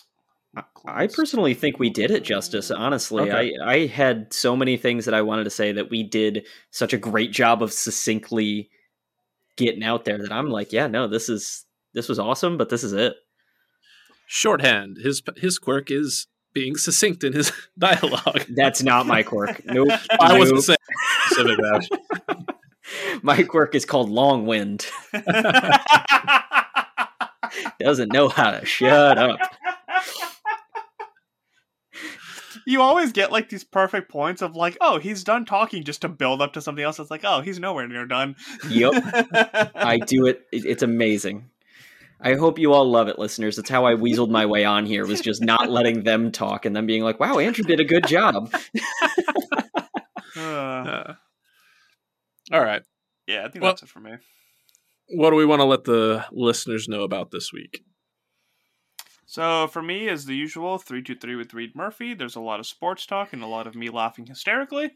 I 0.85 1.07
personally 1.07 1.53
think 1.53 1.79
we 1.79 1.89
did 1.89 2.11
it 2.11 2.23
justice. 2.23 2.69
Honestly, 2.69 3.23
okay. 3.23 3.53
I 3.63 3.73
I 3.73 3.85
had 3.87 4.31
so 4.33 4.55
many 4.55 4.77
things 4.77 5.05
that 5.05 5.13
I 5.13 5.21
wanted 5.21 5.45
to 5.45 5.49
say 5.49 5.71
that 5.71 5.89
we 5.89 6.03
did 6.03 6.45
such 6.69 6.93
a 6.93 6.97
great 6.97 7.31
job 7.31 7.63
of 7.63 7.73
succinctly 7.73 8.69
getting 9.57 9.83
out 9.83 10.05
there 10.05 10.17
that 10.17 10.31
I'm 10.31 10.49
like, 10.49 10.71
yeah, 10.71 10.87
no, 10.87 11.07
this 11.07 11.29
is 11.29 11.65
this 11.93 12.09
was 12.09 12.19
awesome, 12.19 12.57
but 12.57 12.69
this 12.69 12.83
is 12.83 12.93
it. 12.93 13.15
Shorthand. 14.27 14.97
His 14.97 15.21
his 15.37 15.57
quirk 15.57 15.89
is 15.89 16.27
being 16.53 16.75
succinct 16.75 17.23
in 17.23 17.33
his 17.33 17.51
dialogue. 17.77 18.45
That's 18.49 18.83
not 18.83 19.07
my 19.07 19.23
quirk. 19.23 19.61
Nope. 19.65 19.89
I 20.19 20.37
wasn't 20.37 20.63
saying 20.63 20.77
specific 21.25 21.57
that. 21.57 22.45
My 23.23 23.41
quirk 23.43 23.75
is 23.75 23.85
called 23.85 24.09
Long 24.09 24.45
Wind. 24.45 24.85
Doesn't 27.79 28.11
know 28.11 28.27
how 28.27 28.51
to 28.51 28.65
shut 28.65 29.17
up. 29.17 29.39
You 32.65 32.82
always 32.82 33.12
get 33.12 33.32
like 33.32 33.49
these 33.49 33.63
perfect 33.63 34.10
points 34.10 34.41
of 34.41 34.56
like, 34.56 34.78
oh, 34.82 34.99
he's 34.99 35.23
done 35.23 35.45
talking 35.45 35.84
just 35.84 36.02
to 36.02 36.10
build 36.10 36.41
up 36.41 36.54
to 36.54 36.62
something 36.62 36.84
else. 36.84 36.99
It's 36.99 37.12
like, 37.12 37.23
oh, 37.23 37.41
he's 37.41 37.60
nowhere 37.60 37.88
near 37.88 38.06
done. 38.06 38.36
Yep. 38.69 38.93
I 39.76 39.99
do 39.99 40.26
it. 40.28 40.45
It's 40.52 40.84
amazing. 40.84 41.49
I 42.21 42.36
hope 42.36 42.58
you 42.58 42.71
all 42.71 42.89
love 42.89 43.10
it, 43.10 43.19
listeners. 43.19 43.58
That's 43.58 43.69
how 43.69 43.86
I 43.86 43.95
weaseled 43.95 44.30
my 44.30 44.45
way 44.45 44.63
on 44.63 44.86
here, 44.86 45.06
was 45.06 45.19
just 45.19 45.41
not 45.41 45.69
letting 45.69 46.04
them 46.04 46.32
talk 46.32 46.65
and 46.65 46.73
then 46.73 46.86
being 46.86 47.04
like, 47.04 47.19
wow, 47.19 47.38
Andrew 47.38 47.65
did 47.65 47.82
a 47.82 47.86
good 47.86 48.08
job. 48.08 48.54
uh, 50.38 51.13
all 52.52 52.63
right. 52.63 52.82
Yeah, 53.28 53.45
I 53.45 53.49
think 53.49 53.62
well, 53.62 53.71
that's 53.71 53.84
it 53.84 53.89
for 53.89 53.99
me. 53.99 54.13
What 55.10 55.32
do 55.32 55.36
we 55.36 55.45
want 55.45 55.60
to 55.60 55.65
let 55.65 55.84
the 55.84 56.26
listeners 56.32 56.88
know 56.88 57.04
about 57.04 57.32
this 57.32 57.52
week? 57.52 57.84
So 59.25 59.67
for 59.67 59.81
me, 59.81 60.09
as 60.09 60.25
the 60.25 60.36
usual, 60.36 60.77
three 60.77 61.01
two 61.01 61.15
three 61.15 61.36
with 61.36 61.53
Reed 61.53 61.75
Murphy. 61.75 62.13
There's 62.13 62.36
a 62.36 62.41
lot 62.41 62.59
of 62.59 62.67
sports 62.67 63.05
talk 63.05 63.33
and 63.33 63.41
a 63.41 63.47
lot 63.47 63.67
of 63.67 63.75
me 63.75 63.89
laughing 63.89 64.25
hysterically. 64.25 64.91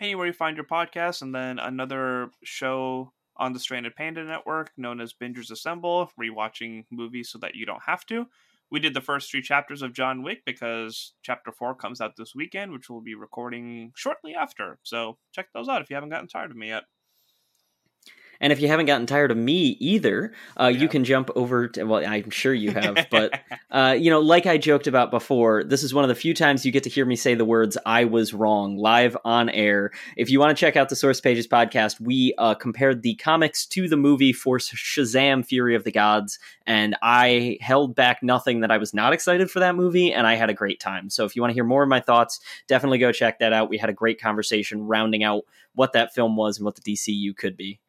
Anywhere 0.00 0.26
you 0.26 0.32
find 0.32 0.56
your 0.56 0.66
podcast, 0.66 1.22
and 1.22 1.34
then 1.34 1.58
another 1.58 2.30
show 2.44 3.12
on 3.36 3.52
the 3.52 3.58
Stranded 3.58 3.96
Panda 3.96 4.24
Network 4.24 4.70
known 4.76 5.00
as 5.00 5.12
Bingers 5.12 5.50
Assemble, 5.50 6.10
rewatching 6.20 6.84
movies 6.90 7.30
so 7.30 7.38
that 7.38 7.54
you 7.54 7.66
don't 7.66 7.82
have 7.86 8.04
to. 8.06 8.26
We 8.70 8.80
did 8.80 8.94
the 8.94 9.00
first 9.00 9.30
three 9.30 9.42
chapters 9.42 9.80
of 9.80 9.94
John 9.94 10.22
Wick 10.22 10.42
because 10.44 11.14
chapter 11.22 11.50
four 11.50 11.74
comes 11.74 12.00
out 12.00 12.16
this 12.16 12.34
weekend, 12.34 12.70
which 12.70 12.90
we'll 12.90 13.00
be 13.00 13.14
recording 13.14 13.92
shortly 13.96 14.34
after. 14.34 14.78
So 14.82 15.16
check 15.32 15.48
those 15.54 15.68
out 15.68 15.80
if 15.80 15.88
you 15.88 15.96
haven't 15.96 16.10
gotten 16.10 16.28
tired 16.28 16.50
of 16.50 16.56
me 16.56 16.68
yet. 16.68 16.84
And 18.40 18.52
if 18.52 18.60
you 18.60 18.68
haven't 18.68 18.86
gotten 18.86 19.06
tired 19.06 19.30
of 19.30 19.36
me 19.36 19.76
either, 19.80 20.32
uh, 20.58 20.66
yeah. 20.66 20.80
you 20.80 20.88
can 20.88 21.04
jump 21.04 21.30
over 21.34 21.68
to, 21.68 21.84
well, 21.84 22.04
I'm 22.06 22.30
sure 22.30 22.54
you 22.54 22.70
have, 22.70 23.06
but, 23.10 23.40
uh, 23.70 23.96
you 23.98 24.10
know, 24.10 24.20
like 24.20 24.46
I 24.46 24.58
joked 24.58 24.86
about 24.86 25.10
before, 25.10 25.64
this 25.64 25.82
is 25.82 25.92
one 25.92 26.04
of 26.04 26.08
the 26.08 26.14
few 26.14 26.34
times 26.34 26.64
you 26.64 26.72
get 26.72 26.84
to 26.84 26.90
hear 26.90 27.04
me 27.04 27.16
say 27.16 27.34
the 27.34 27.44
words, 27.44 27.76
I 27.84 28.04
was 28.04 28.32
wrong, 28.32 28.76
live 28.76 29.16
on 29.24 29.48
air. 29.50 29.90
If 30.16 30.30
you 30.30 30.38
want 30.38 30.56
to 30.56 30.60
check 30.60 30.76
out 30.76 30.88
the 30.88 30.96
Source 30.96 31.20
Pages 31.20 31.46
podcast, 31.46 32.00
we 32.00 32.34
uh, 32.38 32.54
compared 32.54 33.02
the 33.02 33.14
comics 33.16 33.66
to 33.66 33.88
the 33.88 33.96
movie 33.96 34.32
for 34.32 34.58
Shazam 34.58 35.44
Fury 35.44 35.74
of 35.74 35.84
the 35.84 35.92
Gods, 35.92 36.38
and 36.66 36.96
I 37.02 37.58
held 37.60 37.94
back 37.94 38.22
nothing 38.22 38.60
that 38.60 38.70
I 38.70 38.78
was 38.78 38.94
not 38.94 39.12
excited 39.12 39.50
for 39.50 39.60
that 39.60 39.74
movie, 39.74 40.12
and 40.12 40.26
I 40.26 40.34
had 40.34 40.50
a 40.50 40.54
great 40.54 40.80
time. 40.80 41.10
So 41.10 41.24
if 41.24 41.34
you 41.34 41.42
want 41.42 41.50
to 41.50 41.54
hear 41.54 41.64
more 41.64 41.82
of 41.82 41.88
my 41.88 42.00
thoughts, 42.00 42.40
definitely 42.66 42.98
go 42.98 43.12
check 43.12 43.38
that 43.40 43.52
out. 43.52 43.68
We 43.68 43.78
had 43.78 43.90
a 43.90 43.94
great 43.94 44.20
conversation 44.20 44.86
rounding 44.86 45.24
out 45.24 45.44
what 45.74 45.92
that 45.92 46.14
film 46.14 46.36
was 46.36 46.58
and 46.58 46.64
what 46.64 46.76
the 46.76 46.94
DCU 46.94 47.36
could 47.36 47.56
be. 47.56 47.80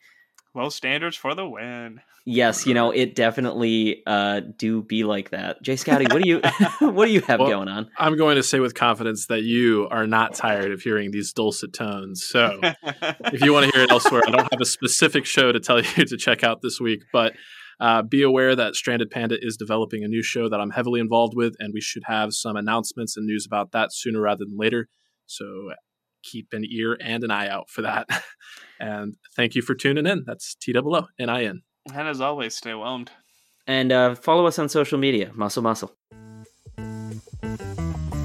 Low 0.56 0.70
standards 0.70 1.16
for 1.16 1.36
the 1.36 1.48
win. 1.48 2.02
Yes, 2.26 2.66
you 2.66 2.74
know 2.74 2.92
it 2.92 3.16
definitely 3.16 4.02
uh, 4.06 4.42
do 4.58 4.82
be 4.82 5.04
like 5.04 5.30
that. 5.30 5.62
Jay 5.62 5.76
Scotty, 5.76 6.06
what 6.12 6.22
do 6.22 6.28
you 6.28 6.42
what 6.80 7.06
do 7.06 7.12
you 7.12 7.22
have 7.22 7.40
well, 7.40 7.50
going 7.50 7.68
on? 7.68 7.90
I'm 7.98 8.18
going 8.18 8.36
to 8.36 8.44
say 8.44 8.60
with 8.60 8.74
confidence 8.74 9.28
that 9.28 9.44
you 9.44 9.88
are 9.92 10.08
not 10.08 10.34
tired 10.34 10.72
of 10.72 10.82
hearing 10.82 11.12
these 11.12 11.34
dulcet 11.34 11.74
tones. 11.74 12.26
So 12.26 12.60
if 12.84 13.42
you 13.42 13.54
want 13.54 13.66
to 13.66 13.72
hear 13.76 13.84
it 13.84 13.92
elsewhere, 13.92 14.24
I 14.28 14.32
don't 14.32 14.52
have 14.52 14.62
a 14.62 14.66
specific 14.66 15.26
show 15.26 15.52
to 15.52 15.60
tell 15.60 15.78
you 15.98 16.06
to 16.06 16.18
check 16.18 16.44
out 16.44 16.62
this 16.62 16.80
week, 16.80 17.02
but 17.14 17.34
uh, 17.80 18.02
be 18.02 18.24
aware 18.24 18.56
that 18.56 18.76
Stranded 18.76 19.10
Panda 19.10 19.38
is 19.40 19.56
developing 19.56 20.04
a 20.04 20.08
new 20.08 20.22
show 20.22 20.50
that 20.50 20.60
I'm 20.60 20.72
heavily 20.72 21.00
involved 21.00 21.34
with, 21.36 21.56
and 21.60 21.74
we 21.74 21.82
should 21.82 22.04
have 22.06 22.34
some 22.34 22.56
announcements 22.56 23.16
and 23.16 23.26
news 23.26 23.46
about 23.46 23.72
that 23.72 23.94
sooner 23.94 24.20
rather 24.20 24.46
than 24.46 24.58
later. 24.58 24.88
So 25.26 25.46
keep 26.24 26.54
an 26.54 26.66
ear 26.70 26.98
and 27.02 27.24
an 27.24 27.32
eye 27.32 27.50
out 27.50 27.70
for 27.70 27.82
that. 27.82 28.08
and 28.80 29.16
thank 29.36 29.56
you 29.56 29.62
for 29.62 29.76
tuning 29.76 30.06
in. 30.06 30.24
That's 30.26 30.56
T 30.56 30.74
O 30.76 30.82
O 30.96 31.08
N 31.20 31.30
I 31.30 31.46
N. 31.46 31.62
And 31.94 32.08
as 32.08 32.22
always, 32.22 32.56
stay 32.56 32.74
whelmed. 32.74 33.12
And 33.68 33.92
uh, 33.92 34.16
follow 34.16 34.46
us 34.46 34.58
on 34.58 34.70
social 34.70 34.98
media. 34.98 35.32
Muscle, 35.36 35.62
muscle. 35.62 35.96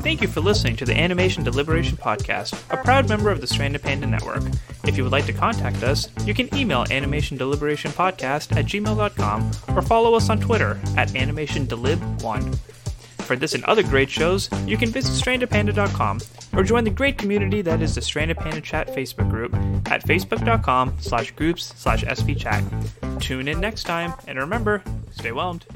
Thank 0.05 0.21
you 0.21 0.29
for 0.29 0.41
listening 0.41 0.77
to 0.77 0.85
the 0.85 0.95
Animation 0.95 1.45
Deliberation 1.45 1.97
Podcast, 1.97 2.53
a 2.71 2.77
proud 2.77 3.09
member 3.09 3.31
of 3.31 3.41
the 3.41 3.47
Stranded 3.47 3.83
Panda 3.83 4.07
Network. 4.07 4.43
If 4.85 4.99
you 4.99 5.03
would 5.03 5.13
like 5.13 5.25
to 5.25 5.33
contact 5.33 5.83
us, 5.83 6.09
you 6.27 6.35
can 6.35 6.55
email 6.55 6.85
animationdeliberationpodcast 6.85 8.55
at 8.55 8.67
gmail.com 8.67 9.51
or 9.75 9.81
follow 9.81 10.15
us 10.15 10.29
on 10.29 10.41
Twitter 10.41 10.79
at 10.99 11.09
animationdelib1. 11.09 12.59
For 13.25 13.37
this 13.37 13.55
and 13.55 13.65
other 13.65 13.83
great 13.83 14.11
shows, 14.11 14.51
you 14.67 14.77
can 14.77 14.91
visit 14.91 15.13
strandedpanda.com 15.13 16.21
or 16.53 16.63
join 16.63 16.85
the 16.85 16.91
great 16.91 17.19
community 17.19 17.63
that 17.63 17.83
is 17.83 17.95
the 17.95 18.03
Stranded 18.03 18.37
Panda 18.37 18.61
Chat 18.61 18.89
Facebook 18.89 19.31
group 19.31 19.55
at 19.91 20.05
facebook.com 20.05 20.97
slash 21.01 21.31
groups 21.33 21.73
slash 21.77 22.05
svchat. 22.05 23.21
Tune 23.21 23.49
in 23.49 23.61
next 23.61 23.85
time, 23.85 24.13
and 24.27 24.39
remember, 24.39 24.83
stay 25.11 25.33
whelmed. 25.33 25.67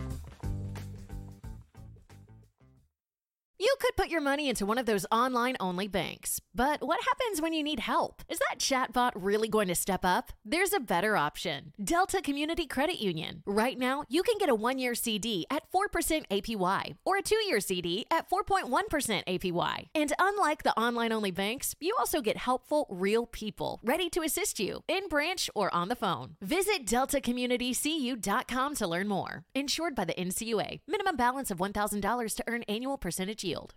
You 3.61 3.75
could 3.81 3.97
put 3.97 4.09
your 4.09 4.21
money 4.21 4.49
into 4.49 4.64
one 4.64 4.79
of 4.79 4.87
those 4.87 5.05
online 5.11 5.57
only 5.59 5.88
banks, 5.88 6.40
but 6.55 6.81
what 6.81 7.01
happens 7.03 7.42
when 7.42 7.53
you 7.53 7.64
need 7.64 7.81
help? 7.81 8.23
Is 8.29 8.38
that 8.38 8.61
chatbot 8.61 9.11
really 9.16 9.49
going 9.49 9.66
to 9.66 9.75
step 9.75 10.05
up? 10.05 10.31
There's 10.44 10.73
a 10.73 10.79
better 10.79 11.16
option 11.16 11.73
Delta 11.83 12.23
Community 12.23 12.66
Credit 12.66 13.01
Union. 13.01 13.42
Right 13.47 13.77
now, 13.77 14.05
you 14.09 14.23
can 14.23 14.38
get 14.38 14.49
a 14.49 14.55
one 14.55 14.79
year 14.79 14.94
CD 14.94 15.44
at 15.51 15.64
4% 15.73 15.90
APY 16.31 16.97
or 17.05 17.16
a 17.16 17.23
two 17.23 17.42
year 17.47 17.59
CD 17.59 18.07
at 18.12 18.31
4.1% 18.31 19.25
APY. 19.27 19.88
And 19.92 20.12
unlike 20.21 20.62
the 20.62 20.79
online 20.79 21.11
only 21.11 21.33
banks, 21.33 21.75
you 21.81 21.97
also 21.99 22.21
get 22.21 22.37
helpful, 22.37 22.87
real 22.88 23.27
people 23.27 23.81
ready 23.83 24.09
to 24.11 24.23
assist 24.23 24.61
you 24.61 24.85
in 24.87 25.09
branch 25.09 25.51
or 25.57 25.75
on 25.75 25.88
the 25.88 25.97
phone. 25.97 26.37
Visit 26.40 26.87
deltacommunitycu.com 26.87 28.75
to 28.77 28.87
learn 28.87 29.09
more. 29.09 29.44
Insured 29.57 29.97
by 29.97 30.05
the 30.05 30.14
NCUA. 30.14 30.79
Minimum 30.87 31.16
balance 31.16 31.51
of 31.51 31.59
$1,000 31.59 32.37
to 32.37 32.44
earn 32.47 32.62
annual 32.68 32.97
percentage 32.99 33.48
shield. 33.49 33.67